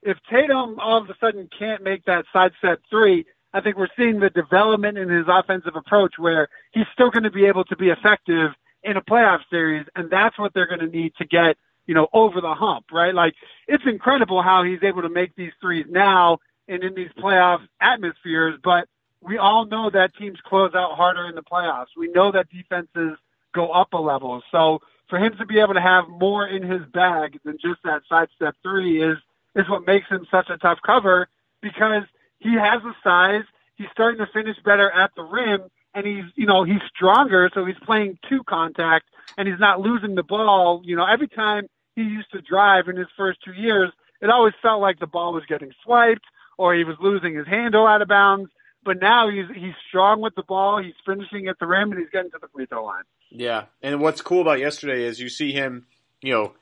[0.03, 3.87] If Tatum all of a sudden can't make that side sidestep three, I think we're
[3.97, 7.75] seeing the development in his offensive approach where he's still going to be able to
[7.75, 8.51] be effective
[8.83, 9.87] in a playoff series.
[9.95, 13.13] And that's what they're going to need to get, you know, over the hump, right?
[13.13, 13.33] Like
[13.67, 18.59] it's incredible how he's able to make these threes now and in these playoff atmospheres,
[18.63, 18.87] but
[19.21, 21.87] we all know that teams close out harder in the playoffs.
[21.97, 23.17] We know that defenses
[23.53, 24.43] go up a level.
[24.51, 28.03] So for him to be able to have more in his bag than just that
[28.09, 29.17] sidestep three is
[29.55, 31.27] is what makes him such a tough cover
[31.61, 32.03] because
[32.39, 33.43] he has the size.
[33.75, 35.61] He's starting to finish better at the rim,
[35.93, 39.05] and he's you know he's stronger, so he's playing two contact,
[39.37, 40.81] and he's not losing the ball.
[40.83, 41.67] You know, every time
[41.97, 45.33] he used to drive in his first two years, it always felt like the ball
[45.33, 46.25] was getting swiped
[46.57, 48.49] or he was losing his handle out of bounds.
[48.85, 50.81] but now he's he's strong with the ball.
[50.81, 53.03] He's finishing at the rim and he's getting to the free throw line.
[53.29, 55.87] Yeah, and what's cool about yesterday is you see him,
[56.21, 56.53] you know,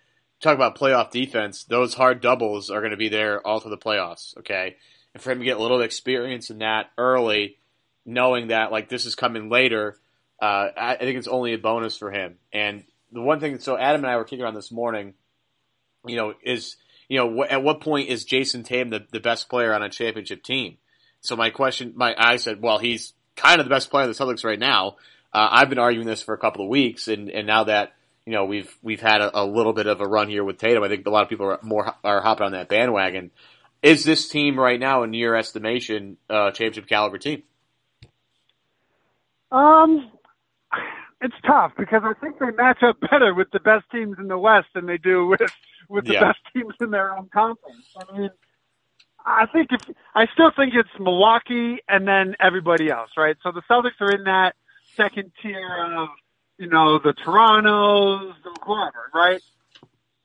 [0.41, 1.63] talk about playoff defense.
[1.65, 4.35] Those hard doubles are going to be there all through the playoffs.
[4.39, 4.77] Okay,
[5.13, 7.57] and for him to get a little experience in that early,
[8.05, 9.99] knowing that like this is coming later,
[10.41, 12.37] uh, I think it's only a bonus for him.
[12.51, 15.13] And the one thing, that so Adam and I were kicking around this morning,
[16.07, 19.73] you know, is you know, at what point is Jayson Tatum the, the best player
[19.73, 20.77] on a championship team?
[21.21, 24.15] So my question, my I said, well, he's kind of the best player in the
[24.15, 24.97] Celtics right now.
[25.33, 27.93] Uh, I've been arguing this for a couple of weeks, and and now that
[28.25, 30.83] you know we've we've had a, a, little bit of a run here with Tatum,
[30.83, 33.31] I think a lot of people are more are hopping on that bandwagon.
[33.83, 37.43] Is this team right now, in your estimation, uh, championship caliber team?
[39.51, 40.11] Um,
[41.21, 44.37] it's tough because I think they match up better with the best teams in the
[44.37, 45.41] West than they do with
[45.89, 46.19] with the Yeah.
[46.21, 47.85] best teams in their own conference.
[47.97, 48.29] I mean,
[49.25, 49.81] I think if
[50.13, 53.35] I still think it's Milwaukee and then everybody else, right?
[53.43, 54.55] So the Celtics are in that
[54.95, 56.09] second tier of
[56.57, 59.41] you know the Toronto's, the whoever, right?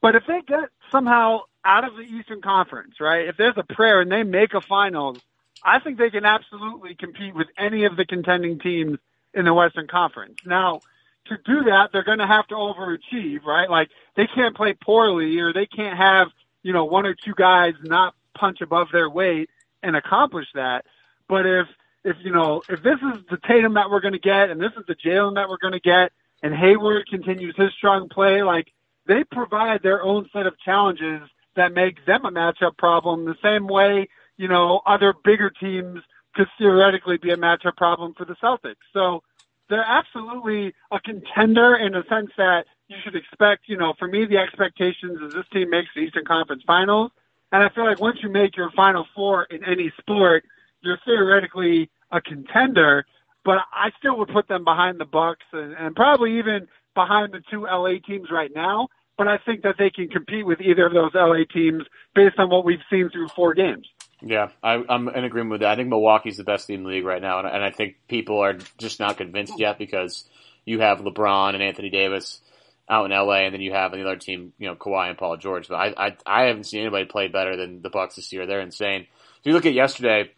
[0.02, 3.28] But if they get somehow out of the Eastern Conference, right?
[3.28, 5.18] If there's a prayer and they make a finals,
[5.64, 8.98] I think they can absolutely compete with any of the contending teams
[9.34, 10.38] in the Western Conference.
[10.44, 10.80] Now,
[11.30, 13.70] to do that, they're going to have to overachieve, right?
[13.70, 16.28] Like they can't play poorly or they can't have,
[16.62, 19.48] you know, one or two guys not punch above their weight
[19.82, 20.84] and accomplish that.
[21.28, 21.66] But if,
[22.04, 24.72] if, you know, if this is the Tatum that we're going to get and this
[24.76, 26.12] is the Jaylen that we're going to get
[26.42, 28.66] and Hayward continues his strong play, like
[29.06, 31.22] they provide their own set of challenges
[31.56, 36.00] that make them a matchup problem the same way, you know, other bigger teams
[36.34, 38.76] could theoretically be a matchup problem for the Celtics.
[38.92, 39.22] So
[39.70, 44.26] they're absolutely a contender in the sense that you should expect, you know, for me,
[44.26, 47.12] the expectations is this team makes the Eastern Conference Finals.
[47.52, 50.44] And I feel like once you make your Final Four in any sport,
[50.82, 53.06] you're theoretically a contender.
[53.44, 57.42] But I still would put them behind the Bucks and, and probably even behind the
[57.50, 58.88] two LA teams right now.
[59.16, 62.50] But I think that they can compete with either of those LA teams based on
[62.50, 63.86] what we've seen through four games.
[64.22, 65.70] Yeah, I, I'm in agreement with that.
[65.70, 67.96] I think Milwaukee's the best team in the league right now, and, and I think
[68.08, 70.24] people are just not convinced yet because
[70.64, 72.40] you have LeBron and Anthony Davis
[72.88, 75.36] out in LA, and then you have the other team, you know, Kawhi and Paul
[75.36, 75.68] George.
[75.68, 78.46] But I, I, I haven't seen anybody play better than the Bucks this year.
[78.46, 79.02] They're insane.
[79.02, 80.30] If you look at yesterday,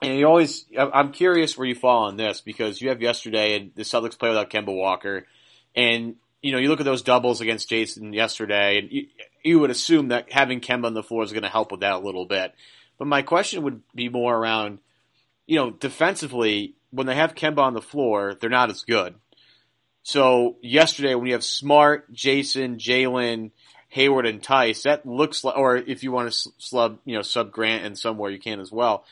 [0.00, 3.72] and you always, I'm curious where you fall on this because you have yesterday and
[3.74, 5.26] the Celtics play without Kemba Walker,
[5.74, 9.06] and you know, you look at those doubles against Jayson yesterday, and you,
[9.42, 11.94] you would assume that having Kemba on the floor is going to help with that
[11.94, 12.54] a little bit.
[12.98, 14.78] But my question would be more around,
[15.46, 19.14] you know, defensively, when they have Kemba on the floor, they're not as good.
[20.02, 23.50] So yesterday, when you have Smart, Jayson, Jaylen,
[23.88, 27.50] Hayward, and Theis, that looks like, or if you want to sub, you know, sub
[27.50, 29.04] Grant and somewhere you can as well.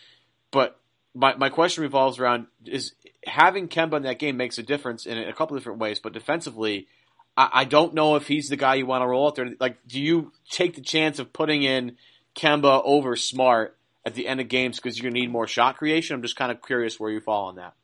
[0.50, 0.78] But
[1.14, 2.92] my my question revolves around is
[3.24, 6.88] having Kemba in that game makes a difference in a couple different ways, but defensively,
[7.36, 9.50] I, I don't know if he's the guy you want to roll out there.
[9.58, 11.96] Like, do you take the chance of putting in
[12.34, 16.14] Kemba over Smart at the end of games because you're gonna need more shot creation?
[16.16, 17.74] I'm just kind of curious where you fall on that.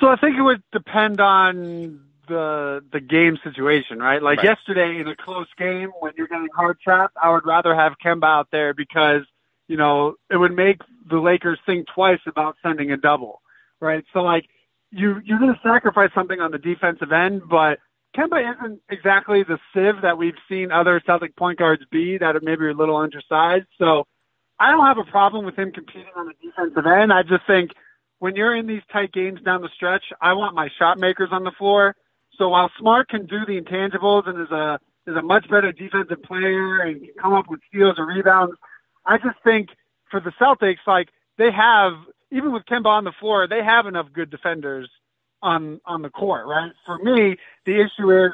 [0.00, 4.22] So I think it would depend on the the game situation, right?
[4.22, 4.46] Like Right.
[4.46, 8.24] yesterday in a close game when you're getting hard trapped, I would rather have Kemba
[8.24, 9.22] out there because
[9.68, 13.42] you know it would make the Lakers think twice about sending a double,
[13.80, 14.04] right?
[14.12, 14.46] So like
[14.90, 17.78] you you're going to sacrifice something on the defensive end, but
[18.16, 22.40] Kemba isn't exactly the sieve that we've seen other Celtic point guards be that are
[22.42, 23.66] maybe a little undersized.
[23.78, 24.06] So
[24.58, 27.12] I don't have a problem with him competing on the defensive end.
[27.12, 27.72] I just think
[28.18, 31.44] when you're in these tight games down the stretch, I want my shot makers on
[31.44, 31.94] the floor.
[32.38, 36.22] So while Smart can do the intangibles and is a is a much better defensive
[36.22, 38.56] player and can come up with steals or rebounds,
[39.04, 39.68] I just think
[40.10, 41.92] for the Celtics, like they have
[42.32, 44.90] even with Kemba on the floor, they have enough good defenders
[45.46, 46.72] on on the court, right?
[46.84, 48.32] For me, the issue is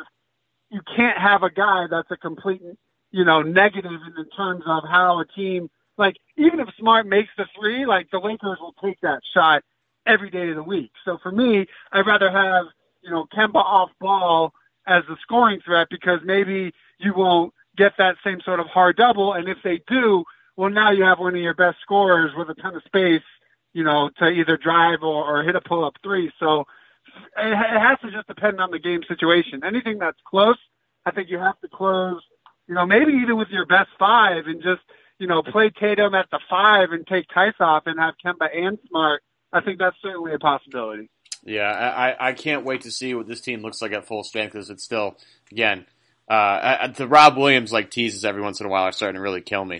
[0.71, 2.63] you can't have a guy that's a complete,
[3.11, 7.47] you know, negative in terms of how a team like even if Smart makes the
[7.59, 9.63] three, like the Lakers will take that shot
[10.07, 10.91] every day of the week.
[11.05, 12.67] So for me, I'd rather have,
[13.03, 14.53] you know, Kemba off ball
[14.87, 19.35] as the scoring threat because maybe you won't get that same sort of hard double.
[19.35, 20.25] And if they do,
[20.57, 23.23] well, now you have one of your best scorers with a ton of space,
[23.73, 26.33] you know, to either drive or, or hit a pull up three.
[26.41, 26.65] So
[27.37, 29.63] it, it has to just depend on the game situation.
[29.65, 30.59] Anything that's close,
[31.05, 32.23] I think you have to close,
[32.69, 34.83] you know, maybe even with your best five and just,
[35.19, 38.79] you know, play Tatum at the five and take Theis off and have Kemba and
[38.89, 39.23] Smart.
[39.53, 41.11] I think that's certainly a possibility.
[41.45, 44.53] Yeah, I, I- can't wait to see what this team looks like at full strength
[44.53, 45.17] because it's still,
[45.51, 45.87] again,
[46.31, 49.21] uh, uh, the Rob Williams like teases every once in a while are starting to
[49.21, 49.79] really kill me.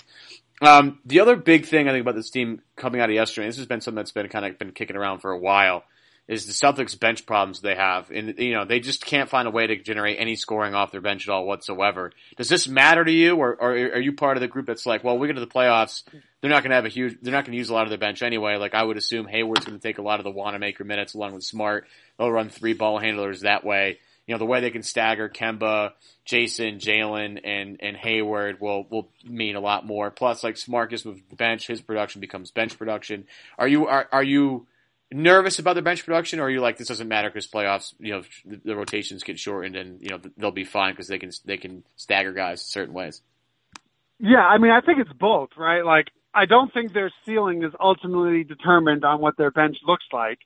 [0.61, 3.57] Um, the other big thing I think about this team coming out of yesterday, this
[3.57, 5.85] has been something that's been kind of been kicking around for a while,
[6.29, 8.11] is the Celtics bench problems they have.
[8.11, 11.01] And, you know, they just can't find a way to generate any scoring off their
[11.01, 12.13] bench at all whatsoever.
[12.37, 15.03] Does this matter to you or, or are you part of the group that's like,
[15.03, 16.05] well, we get to the playoffs,
[16.41, 17.89] they're not going to have a huge, they're not going to use a lot of
[17.89, 18.57] their bench anyway.
[18.57, 21.35] Like I would assume Hayward's going to take a lot of the Wanamaker minutes along
[21.35, 21.87] with Smart.
[22.19, 23.99] They'll run three ball handlers that way.
[24.27, 25.93] You know, the way they can stagger Kemba,
[26.25, 30.13] Jayson, Jaylen, and, and Hayward will, will mean a lot more.
[30.13, 33.27] Plus, like Smart gets moved bench, his production becomes bench production.
[33.59, 34.69] Are you, are, are you,
[35.13, 38.13] nervous about the bench production, or are you like this doesn't matter because playoffs, you
[38.13, 41.31] know, the, the, rotations get shortened and you know they'll be fine because they can
[41.45, 43.21] they can stagger guys certain ways.
[44.19, 45.85] Yeah, I mean, I think it's both, right?
[45.85, 50.39] Like, I don't think their ceiling is ultimately determined on what their bench looks like,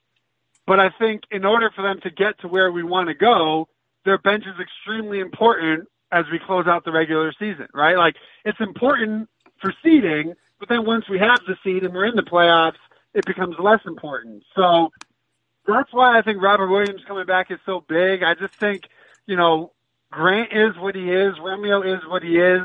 [0.65, 3.67] but I think in order for them to get to where we want to go,
[4.03, 7.97] their bench is extremely important as we close out the regular season, right?
[7.97, 9.29] Like, it's important
[9.61, 12.77] for seeding, but then once we have the seed and we're in the playoffs
[13.13, 14.43] it becomes less important.
[14.55, 14.91] So
[15.65, 18.23] that's why I think Robert Williams coming back is so big.
[18.23, 18.83] I just think,
[19.25, 19.73] you know,
[20.11, 22.61] Grant is what he is, Romeo is what he is.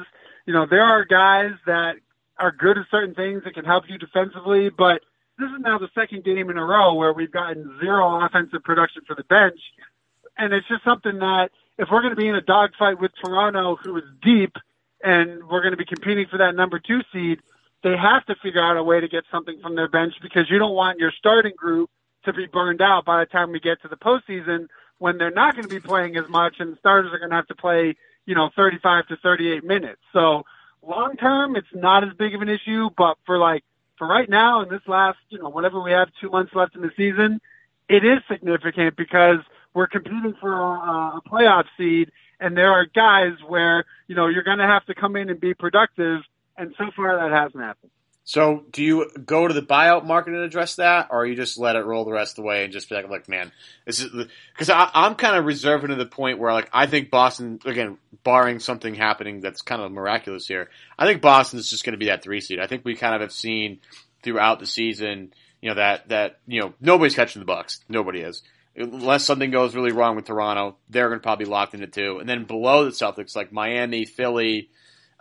[0.46, 1.96] You know, there are guys that
[2.38, 5.02] are good at certain things that can help you defensively, but
[5.38, 9.02] this is now the second game in a row where we've gotten zero offensive production
[9.06, 9.60] for the bench.
[10.38, 13.76] And it's just something that if we're going to be in a dogfight with Toronto,
[13.76, 14.56] who is deep,
[15.02, 17.40] and we're going to be competing for that number two seed,
[17.82, 20.58] they have to figure out a way to get something from their bench because you
[20.58, 21.90] don't want your starting group
[22.24, 24.68] to be burned out by the time we get to the postseason
[24.98, 27.36] when they're not going to be playing as much and the starters are going to
[27.36, 30.00] have to play, you know, 35 to 38 minutes.
[30.12, 30.44] So
[30.80, 33.64] long term, it's not as big of an issue, but for like,
[33.98, 36.82] for right now in this last, you know, whatever we have two months left in
[36.82, 37.40] the season,
[37.88, 39.38] it is significant because
[39.74, 44.42] we're competing for a, a playoff seed and there are guys where, you know, you're
[44.44, 46.20] going to have to come in and be productive
[46.56, 47.90] and so far that hasn't happened.
[48.24, 51.74] So, do you go to the buyout market and address that, or you just let
[51.74, 53.50] it roll the rest of the way and just be like, "Look, man,
[53.84, 54.10] this is
[54.52, 58.60] because I'm kind of reserving to the point where, like, I think Boston, again, barring
[58.60, 62.06] something happening that's kind of miraculous here, I think Boston is just going to be
[62.06, 62.60] that three seed.
[62.60, 63.80] I think we kind of have seen
[64.22, 68.42] throughout the season, you know, that that you know nobody's catching the Bucks, nobody is.
[68.76, 72.18] Unless something goes really wrong with Toronto, they're going to probably be locked into two,
[72.20, 74.70] and then below the Celtics, like Miami, Philly.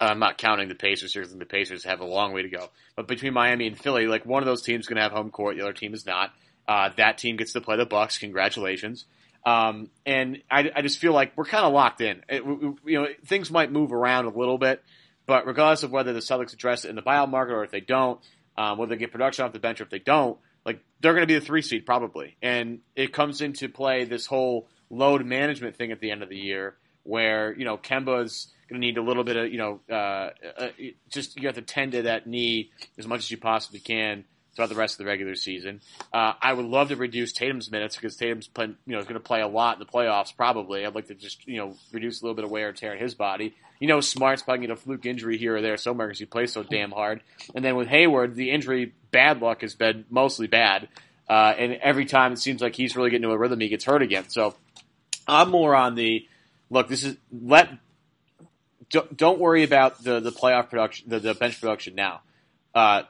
[0.01, 2.69] I'm not counting the Pacers here because the Pacers have a long way to go.
[2.95, 5.29] But between Miami and Philly, like one of those teams is going to have home
[5.29, 6.33] court, the other team is not.
[6.67, 8.17] Uh, that team gets to play the Bucks.
[8.17, 9.05] Congratulations.
[9.45, 12.21] Um, and I, I, just feel like we're kind of locked in.
[12.29, 14.83] It, we, you know, things might move around a little bit,
[15.25, 17.79] but regardless of whether the Celtics address it in the buyout market or if they
[17.79, 18.19] don't,
[18.55, 21.23] um, whether they get production off the bench or if they don't, like they're going
[21.23, 22.37] to be the three seed probably.
[22.41, 26.37] And it comes into play this whole load management thing at the end of the
[26.37, 30.29] year where you know Kemba's going to need a little bit of, you know, uh,
[30.57, 30.69] uh,
[31.09, 34.23] just you have to tend to that knee as much as you possibly can
[34.55, 35.81] throughout the rest of the regular season.
[36.13, 39.15] Uh, I would love to reduce Tatum's minutes because Tatum's playing, you know, is going
[39.15, 40.85] to play a lot in the playoffs probably.
[40.85, 42.99] I'd like to just, you know, reduce a little bit of wear and tear in
[42.99, 43.53] his body.
[43.79, 46.53] You know, Smart's probably get a fluke injury here or there somewhere because he plays
[46.53, 47.21] so damn hard.
[47.53, 50.87] And then with Hayward, the injury bad luck has been mostly bad.
[51.27, 53.85] Uh, and every time it seems like he's really getting to a rhythm, he gets
[53.85, 54.29] hurt again.
[54.29, 54.55] So
[55.27, 56.27] I'm more on the
[56.71, 56.87] look.
[56.87, 57.69] This is let
[58.89, 62.21] don't, don't worry about the, the playoff production, the, the bench production now.
[62.73, 63.03] Uh,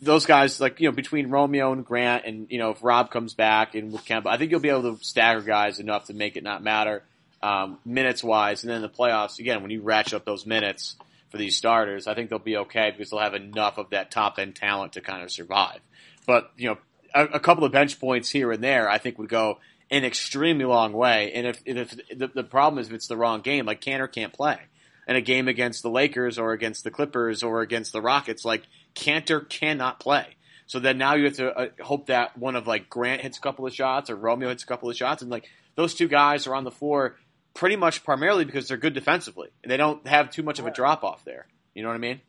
[0.00, 3.34] those guys, like, you know, between Romeo and Grant and, you know, if Rob comes
[3.34, 6.36] back and with Kemba, I think you'll be able to stagger guys enough to make
[6.36, 7.02] it not matter,
[7.42, 8.62] um, minutes wise.
[8.62, 10.96] And then the playoffs, again, when you ratchet up those minutes
[11.30, 14.38] for these starters, I think they'll be okay because they'll have enough of that top
[14.38, 15.80] end talent to kind of survive.
[16.26, 16.78] But, you know,
[17.14, 19.58] a, a couple of bench points here and there, I think would go
[19.90, 21.32] an extremely long way.
[21.32, 24.32] And if, if the, the problem is if it's the wrong game, like Kanter can't
[24.32, 24.58] play
[25.06, 28.62] in a game against the Lakers or against the Clippers or against the Rockets, like
[28.94, 30.36] Kanter cannot play.
[30.66, 33.40] So then now you have to uh, hope that one of like Grant hits a
[33.40, 36.46] couple of shots or Romeo hits a couple of shots, and like those two guys
[36.46, 37.16] are on the floor
[37.52, 40.70] pretty much primarily because they're good defensively and they don't have too much of a
[40.70, 41.46] drop off there.
[41.74, 42.20] You know what I mean?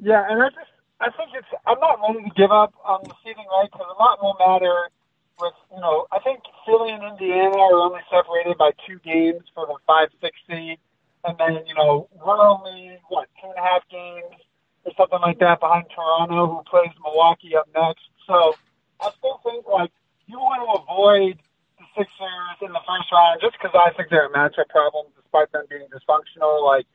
[0.00, 3.14] Yeah, and I just I think it's I'm not ready to give up on the
[3.22, 4.90] seeding right because a lot will matter
[5.40, 9.66] with you know I think Philly and Indiana are only separated by two games for
[9.66, 10.78] the five six seed.
[11.26, 14.38] And then, you know, we're only, what, two and a half games
[14.84, 18.06] or something like that behind Toronto, who plays Milwaukee up next.
[18.28, 18.54] So
[19.00, 19.90] I still think, like,
[20.28, 21.42] you want to avoid
[21.82, 25.50] the Sixers in the first round just because I think they're a matchup problem despite
[25.50, 26.62] them being dysfunctional.
[26.62, 26.86] Like,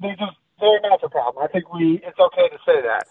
[0.00, 1.44] they just, they're a matchup problem.
[1.44, 3.04] I think we, it's okay to say that.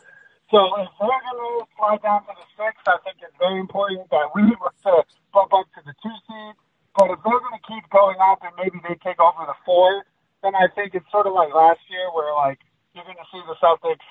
[0.54, 4.06] So if they're going to slide down to the six, I think it's very important
[4.14, 4.46] that we
[4.86, 4.94] to
[5.34, 6.54] bump up to the two seed.
[6.94, 10.06] But if they're going to keep going up and maybe they take over the four,
[10.46, 12.60] then I think it's sort of like last year where like
[12.94, 14.06] you're going to see the Celtics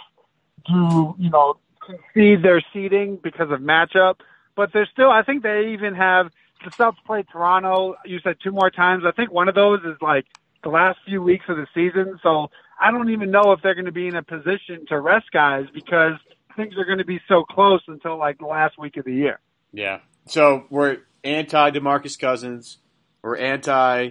[0.66, 4.16] do, you know, concede their seeding because of matchup.
[4.56, 6.32] But there's still, I think they even have
[6.64, 7.94] the Celtics play Toronto.
[8.04, 9.04] You said two more times.
[9.06, 10.26] I think one of those is like
[10.64, 12.18] the last few weeks of the season.
[12.20, 12.50] So
[12.82, 15.66] I don't even know if they're going to be in a position to rest guys
[15.72, 16.14] because
[16.56, 19.38] things are going to be so close until like the last week of the year.
[19.72, 20.00] Yeah.
[20.26, 22.78] So we're anti DeMarcus Cousins.
[23.22, 24.10] We're anti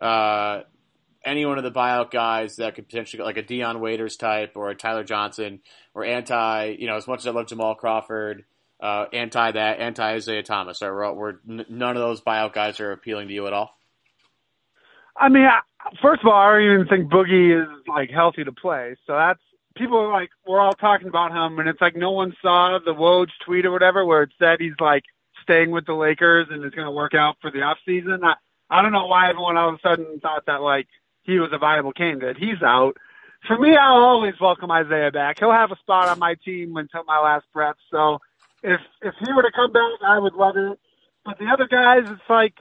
[0.00, 0.60] uh,
[1.24, 4.70] any one of the buyout guys that could potentially like a Dion Waiters type or
[4.70, 5.60] a Tyler Johnson.
[5.94, 8.44] We're anti, you know, as much as I love Jamal Crawford,
[8.80, 10.82] uh, anti that, anti Isaiah Thomas.
[10.82, 10.90] Right?
[10.90, 13.70] We're, we're none of those buyout guys are appealing to you at all.
[15.16, 15.46] I mean,
[16.02, 18.96] first of all, I don't even think Boogie is like healthy to play.
[19.06, 19.40] So that's
[19.76, 22.94] people are like we're all talking about him, and it's like no one saw the
[22.94, 25.04] Woj tweet or whatever where it said he's like
[25.42, 28.20] staying with the Lakers and it's going to work out for the off season.
[28.22, 28.34] I
[28.70, 30.88] I don't know why everyone all of a sudden thought that like
[31.22, 32.36] he was a viable candidate.
[32.38, 32.96] He's out.
[33.46, 35.38] For me, I'll always welcome Isaiah back.
[35.38, 37.76] He'll have a spot on my team until my last breath.
[37.90, 38.18] So
[38.62, 40.78] if if he were to come back, I would love it.
[41.24, 42.54] But the other guys, it's like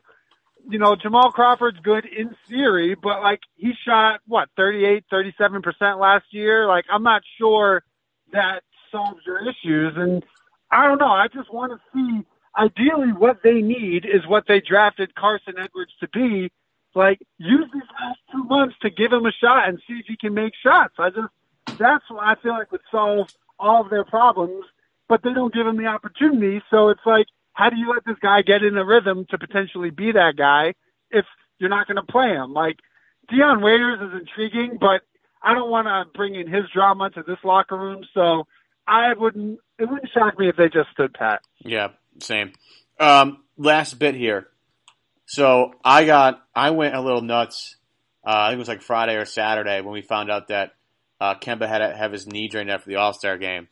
[0.70, 6.26] you know, Jamal Crawford's good in theory, but like he shot what, 38, 37% last
[6.32, 6.68] year.
[6.68, 7.84] Like I'm not sure
[8.34, 9.94] that solves your issues.
[9.96, 10.26] And
[10.70, 11.08] I don't know.
[11.08, 12.26] I just want to see
[12.58, 16.52] ideally what they need is what they drafted Carson Edwards to be.
[16.96, 20.18] Like use these last two months to give him a shot and see if he
[20.18, 20.96] can make shots.
[20.98, 21.28] I just,
[21.78, 24.66] that's what I feel like would solve all of their problems,
[25.08, 26.62] but they don't give him the opportunity.
[26.72, 27.28] So it's like,
[27.58, 30.76] how do you let this guy get in a rhythm to potentially be that guy
[31.10, 31.26] if
[31.58, 32.54] you're not going to play him?
[32.54, 32.78] Like
[33.30, 35.02] Dion Waiters is intriguing, but
[35.42, 38.04] I don't want to bring in his drama to this locker room.
[38.14, 38.44] So
[38.88, 39.60] I wouldn't.
[39.80, 41.42] It wouldn't shock me if they just stood pat.
[41.58, 41.90] Yeah,
[42.20, 42.54] same.
[43.00, 44.48] Um, last bit here.
[45.26, 47.76] So I got, I went a little nuts.
[48.26, 50.74] Uh, I think it was like Friday or Saturday when we found out that
[51.20, 53.68] uh, Kemba had to have his knee drained after the All Star game,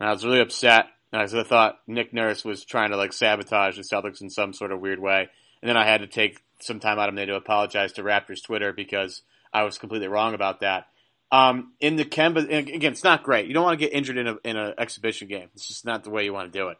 [0.00, 3.82] and I was really upset I thought Nick Nurse was trying to like sabotage the
[3.82, 5.28] Celtics in some sort of weird way.
[5.62, 8.42] And then I had to take some time out of me to apologize to Raptors
[8.44, 10.86] Twitter because I was completely wrong about that.
[11.32, 13.46] Um, in the Kemba, again, it's not great.
[13.46, 15.48] You don't want to get injured in a in an exhibition game.
[15.54, 16.78] It's just not the way you want to do it.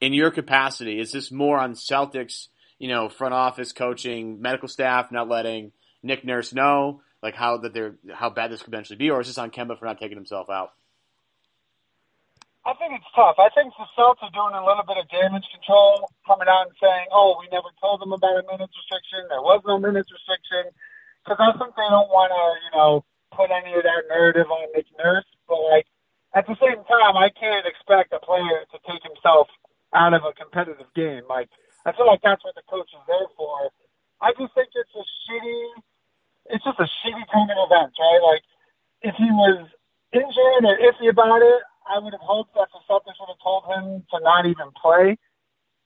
[0.00, 2.48] In your capacity, is this more on Celtics,
[2.78, 7.72] you know, front office coaching, medical staff not letting Nick Nurse know like how that
[7.72, 10.16] they're how bad this could potentially be, or is this on Kemba for not taking
[10.16, 10.72] himself out?
[12.62, 13.42] I think it's tough.
[13.42, 16.76] I think the Celtics are doing a little bit of damage control, coming out and
[16.78, 19.26] saying, "Oh, we never told them about a minutes restriction.
[19.26, 20.70] There was no minutes restriction,"
[21.26, 22.92] because I think they don't want to, you know,
[23.34, 25.26] put any of that narrative on Nick Nurse.
[25.50, 25.86] But like
[26.38, 29.50] at the same time, I can't expect a player to take himself
[29.92, 31.26] out of a competitive game.
[31.26, 31.50] Like
[31.84, 33.74] I feel like that's what the coach is there for.
[34.22, 35.82] I just think it's a shitty.
[36.54, 38.22] It's just a shitty turn of events, right?
[38.22, 38.44] Like
[39.02, 39.66] if he was
[40.14, 43.64] injured or iffy about it, I would have hoped that the Celtics would have told
[43.66, 45.16] him to not even play.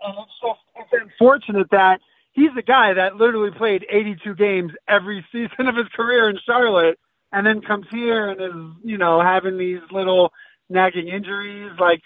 [0.03, 2.01] And it's just it's unfortunate that
[2.33, 6.99] he's a guy that literally played 82 games every season of his career in Charlotte,
[7.33, 10.33] and then comes here and is you know having these little
[10.69, 11.73] nagging injuries.
[11.81, 12.01] Like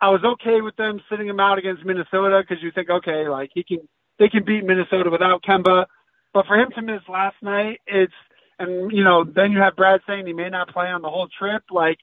[0.00, 3.50] I was okay with them sitting him out against Minnesota because you think okay, like
[3.54, 5.86] he can they can beat Minnesota without Kemba,
[6.34, 8.12] but for him to miss last night, it's
[8.58, 11.28] and you know then you have Brad saying he may not play on the whole
[11.38, 11.98] trip, like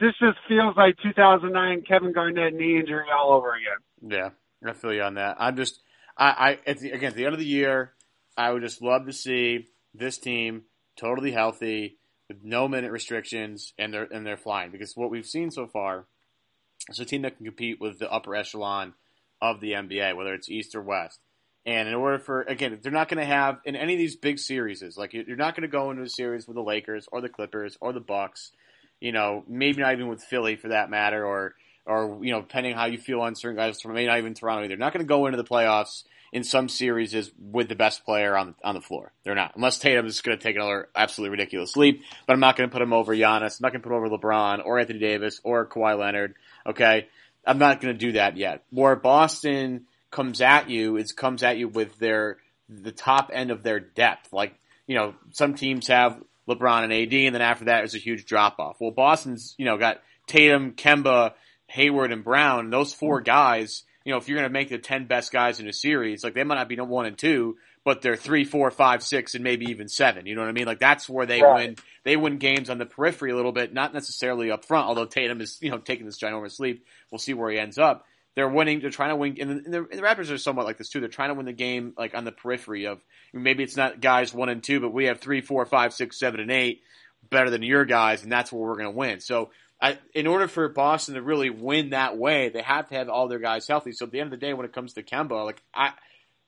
[0.00, 4.10] this just feels like 2009 Kevin Garnett knee injury all over again.
[4.10, 4.30] Yeah,
[4.68, 5.36] I feel you on that.
[5.38, 5.80] I'm just,
[6.16, 7.92] I, I at the, again, at the end of the year,
[8.36, 10.62] I would just love to see this team
[10.96, 15.50] totally healthy with no minute restrictions and they're, and they're flying because what we've seen
[15.50, 16.06] so far
[16.88, 18.94] is a team that can compete with the upper echelon
[19.40, 21.20] of the NBA, whether it's East or West.
[21.66, 24.38] And in order for, again, they're not going to have in any of these big
[24.38, 27.28] series, like you're not going to go into a series with the Lakers or the
[27.28, 28.52] Clippers or the Bucks
[29.00, 31.54] you know, maybe not even with Philly for that matter, or
[31.86, 34.64] or you know, depending how you feel on certain guys, from maybe not even Toronto
[34.64, 34.68] either.
[34.68, 38.04] They're not going to go into the playoffs in some series is with the best
[38.04, 39.12] player on on the floor.
[39.24, 42.02] They're not, unless Tatum is going to take another absolutely ridiculous leap.
[42.26, 43.58] But I'm not going to put him over Giannis.
[43.58, 46.34] I'm not going to put him over LeBron or Anthony Davis or Kawhi Leonard.
[46.66, 47.08] Okay,
[47.46, 48.64] I'm not going to do that yet.
[48.70, 52.38] Where Boston comes at you is comes at you with their
[52.68, 54.32] the top end of their depth.
[54.32, 54.54] Like
[54.86, 57.98] you know, some teams have LeBron and AD, and then after that it was a
[57.98, 58.76] huge drop off.
[58.80, 61.32] Well, Boston's you know got Tatum, Kemba,
[61.68, 62.70] Hayward, and Brown.
[62.70, 65.68] those four guys, you know, if you're going to make the ten best guys in
[65.68, 69.02] a series, like they might not be one and two, but they're three, four, five,
[69.02, 70.26] six, and maybe even seven.
[70.26, 70.66] You know what I mean?
[70.66, 71.68] Like that's where they right.
[71.68, 71.76] win.
[72.04, 74.88] They win games on the periphery a little bit, not necessarily up front.
[74.88, 78.04] Although Tatum is you know taking this ginormous leap, we'll see where he ends up
[78.38, 78.80] they're winning.
[78.80, 81.00] They're trying to win, and the, and the, Raptors are somewhat like this too.
[81.00, 83.00] They're trying to win the game like on the periphery of
[83.32, 86.38] maybe it's not guys one and two, but we have three, four, five, six, seven,
[86.38, 86.82] and eight
[87.28, 89.20] better than your guys, and that's where we're going to win.
[89.20, 93.08] So I, in order for Boston to really win that way, they have to have
[93.08, 93.92] all their guys healthy.
[93.92, 95.92] So at the end of the day, when it comes to Kemba, like I,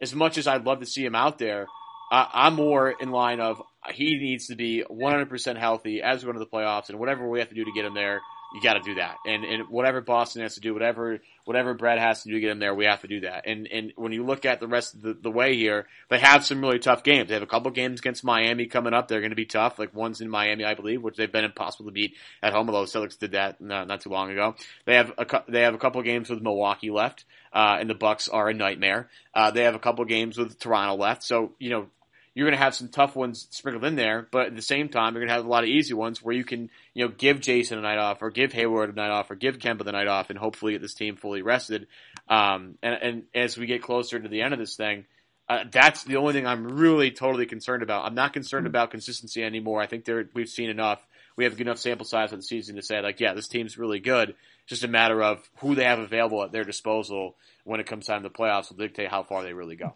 [0.01, 1.66] as much as I'd love to see him out there,
[2.12, 3.62] I'm more in line of
[3.93, 7.38] he needs to be 100% healthy as we go into the playoffs, and whatever we
[7.38, 8.20] have to do to get him there,
[8.53, 9.16] you got to do that.
[9.26, 11.20] And and whatever Boston has to do, whatever
[11.51, 13.42] whatever Brad has to do to get him there, we have to do that.
[13.44, 16.46] And and when you look at the rest of the, the way here, they have
[16.46, 17.26] some really tough games.
[17.26, 19.09] They have a couple games against Miami coming up.
[19.09, 19.76] They're going to be tough.
[19.76, 22.70] Like one's in Miami, I believe, which they've been impossible to beat at home.
[22.70, 24.55] Although Celtics did that not, not too long ago.
[24.84, 28.28] They have a they have a couple games with Milwaukee left, uh, and the Bucks
[28.28, 29.09] are a nightmare.
[29.34, 31.24] Uh, they have a couple games with Toronto left.
[31.24, 31.86] So you know
[32.34, 35.14] you're going to have some tough ones sprinkled in there, but at the same time,
[35.14, 37.40] you're going to have a lot of easy ones where you can, you know, give
[37.40, 40.06] Jayson a night off or give Hayward a night off or give Kemba the night
[40.06, 41.88] off and hopefully get this team fully rested.
[42.28, 45.06] Um, and, and as we get closer to the end of this thing,
[45.48, 48.04] uh, that's the only thing I'm really totally concerned about.
[48.04, 49.82] I'm not concerned about consistency anymore.
[49.82, 51.04] I think we've seen enough.
[51.36, 53.98] We have enough sample size of the season to say like, yeah, this team's really
[53.98, 54.30] good.
[54.30, 58.06] It's just a matter of who they have available at their disposal when it comes
[58.06, 59.94] time to the playoffs will dictate how far they really go.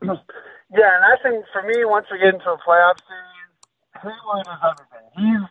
[0.72, 3.52] Yeah, and I think for me, once we get into a playoff series,
[4.02, 5.06] Hayward is everything.
[5.14, 5.44] He's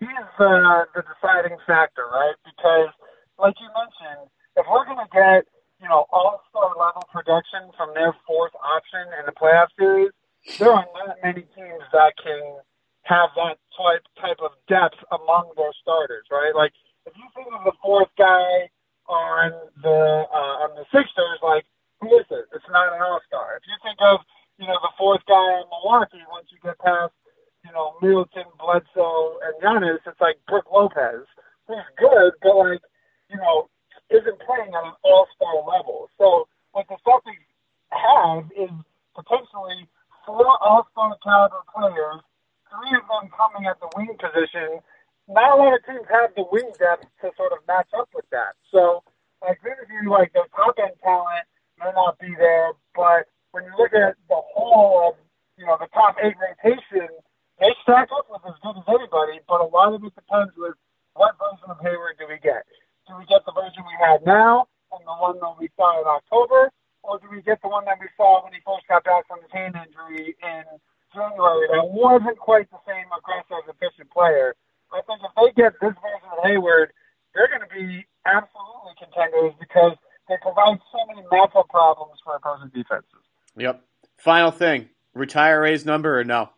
[0.00, 2.36] he's the the deciding factor, right?
[2.48, 2.94] Because,
[3.36, 5.44] like you mentioned, if we're going to get
[5.84, 10.12] you know all star level production from their fourth option in the playoff series,
[10.58, 12.64] there are not many teams that can
[13.04, 16.56] have that type type of depth among their starters, right?
[16.56, 16.72] Like
[17.04, 18.72] if you think of the fourth guy
[19.12, 19.52] on
[19.84, 21.68] the uh, on the Sixers, like
[22.00, 22.48] who is it?
[22.56, 23.60] It's not an all star.
[23.60, 24.20] If you think of
[24.60, 27.16] you know, the fourth guy in Milwaukee, once you get past,
[27.64, 31.24] you know, Middleton, Bledsoe, and Giannis, it's like Brook Lopez,
[31.66, 32.84] who's good, but like,
[33.32, 33.72] you know,
[34.12, 36.12] isn't playing at an all-star level.
[36.20, 37.48] So what the Celtics
[37.88, 38.70] have is
[39.16, 39.88] potentially
[40.26, 42.20] four all-star caliber players,
[42.68, 44.84] three of them coming at the wing position.
[45.24, 48.28] Not a lot of teams have the wing depth to sort of match up with
[48.28, 48.60] that.
[48.68, 49.02] So
[49.40, 51.48] I agree with you, like the top end talent
[51.78, 55.14] may not be there, but when you look at the whole of,
[55.58, 57.08] you know, the top eight rotation,
[57.58, 60.74] they stack up with as good as anybody, but a lot of it depends with
[61.14, 62.64] what version of Hayward do we get.
[63.08, 66.06] Do we get the version we have now and the one that we saw in
[66.06, 66.70] October,
[67.02, 69.42] or do we get the one that we saw when he first got back from
[69.42, 70.64] his hand injury in
[71.12, 74.54] January that wasn't quite the same aggressive, efficient player?
[74.94, 76.94] I think if they get this version of Hayward,
[77.34, 79.94] they're going to be absolutely contenders because
[80.28, 83.19] they provide so many matchup problems for opposing defenses.
[83.56, 83.84] Yep.
[84.18, 86.50] Final thing: retire Ray's number or no?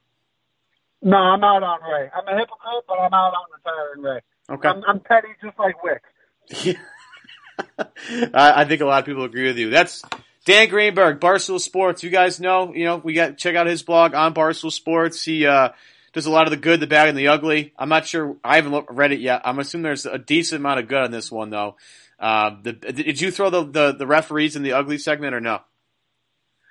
[1.03, 2.11] No, I'm out on Ray.
[2.14, 4.20] I'm a hypocrite, but I'm out on retiring Ray.
[4.51, 4.68] Okay.
[4.68, 6.76] I'm, I'm petty, just like Wyc.
[8.34, 9.70] I think a lot of people agree with you.
[9.70, 10.03] That's
[10.45, 12.03] Dan Greenberg, Barstool Sports.
[12.03, 15.24] You guys know, you know, we got check out his blog on Barstool Sports.
[15.24, 15.70] He uh,
[16.12, 17.72] does a lot of the good, the bad, and the ugly.
[17.78, 18.36] I'm not sure.
[18.45, 19.43] I haven't read it yet.
[19.45, 21.76] I'm assuming there's a decent amount of good on this one, though.
[22.18, 25.61] Uh, the, did you throw the, the, the referees in the ugly segment or no?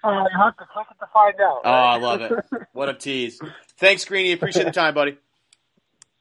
[0.04, 1.62] Uh, you have to click it to find out.
[1.64, 1.66] Right?
[1.66, 2.32] Oh, I love it.
[2.74, 3.40] what a tease.
[3.78, 4.32] Thanks, Greenie.
[4.32, 5.18] Appreciate the time, buddy.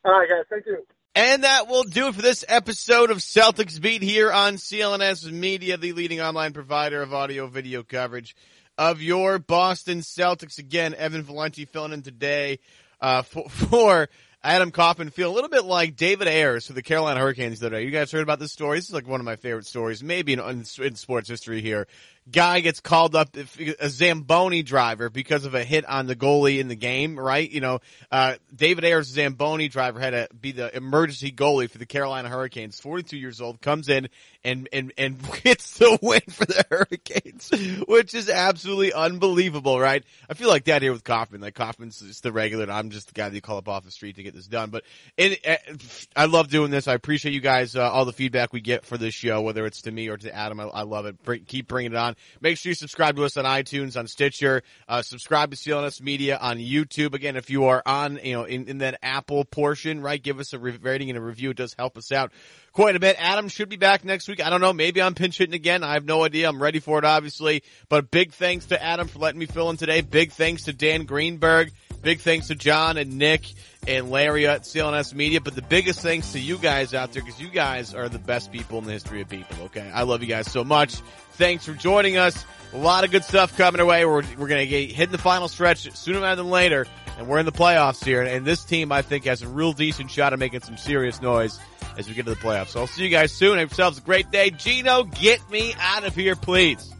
[0.05, 0.45] All right, guys.
[0.51, 0.85] Thank you.
[1.15, 5.77] And that will do it for this episode of Celtics Beat here on CLNS Media,
[5.77, 8.37] the leading online provider of audio video coverage
[8.79, 10.59] of your Boston Celtics.
[10.59, 12.61] Again, Evan Valenti filling in today
[13.01, 14.09] uh, for, for
[14.43, 17.83] Adam Kaufman feel a little bit like David Ayres for the Carolina Hurricanes today.
[17.83, 18.79] You guys heard about this story?
[18.79, 21.89] This is like one of my favorite stories, maybe in, in sports history here
[22.31, 26.69] guy gets called up, a Zamboni driver, because of a hit on the goalie in
[26.69, 27.51] the game, right?
[27.51, 31.87] You know, uh, David Ayres, Zamboni driver, had to be the emergency goalie for the
[31.87, 32.81] Carolina Hurricanes.
[32.81, 34.09] 42 years old, comes in
[34.45, 37.51] and, and, and gets the win for the Hurricanes,
[37.87, 40.05] which is absolutely unbelievable, right?
[40.29, 41.41] I feel like that here with Kaufman.
[41.41, 43.85] Like Kaufman's just the regular, and I'm just the guy that you call up off
[43.85, 44.71] the street to get this done.
[44.71, 44.85] But
[45.17, 46.89] it, it, I love doing this.
[46.89, 49.83] I appreciate you guys, uh, all the feedback we get for this show, whether it's
[49.83, 50.61] to me or to Adam.
[50.61, 51.23] I, I love it.
[51.23, 52.17] Bring, keep bringing it on.
[52.41, 54.63] Make sure you subscribe to us on iTunes, on Stitcher.
[54.89, 57.15] Uh, subscribe to CLNS Media on YouTube.
[57.15, 60.53] Again, if you are on, you know, in, in that Apple portion, right, give us
[60.53, 61.51] a rating and a review.
[61.51, 62.33] It does help us out
[62.73, 63.17] quite a bit.
[63.19, 64.45] Adam should be back next week.
[64.45, 64.73] I don't know.
[64.73, 65.83] Maybe I'm pinch hitting again.
[65.83, 66.49] I have no idea.
[66.49, 67.63] I'm ready for it, obviously.
[67.89, 70.01] But big thanks to Adam for letting me fill in today.
[70.01, 71.73] Big thanks to Dan Greenberg.
[72.03, 73.43] Big thanks to John and Nick
[73.87, 75.41] and Larry at CLNS Media.
[75.41, 78.53] But the biggest thanks to you guys out there because you guys are the best
[78.53, 79.65] people in the history of people.
[79.65, 79.91] Okay.
[79.93, 80.97] I love you guys so much.
[81.33, 82.45] Thanks for joining us.
[82.73, 84.05] A lot of good stuff coming our way.
[84.05, 86.87] We're, we're going to get hit in the final stretch sooner rather than later.
[87.19, 88.23] And we're in the playoffs here.
[88.23, 91.59] And this team, I think, has a real decent shot at making some serious noise
[91.99, 92.69] as we get to the playoffs.
[92.69, 93.59] So I'll see you guys soon.
[93.59, 94.51] Have yourselves a great day.
[94.51, 96.95] Gino, get me out of here, please.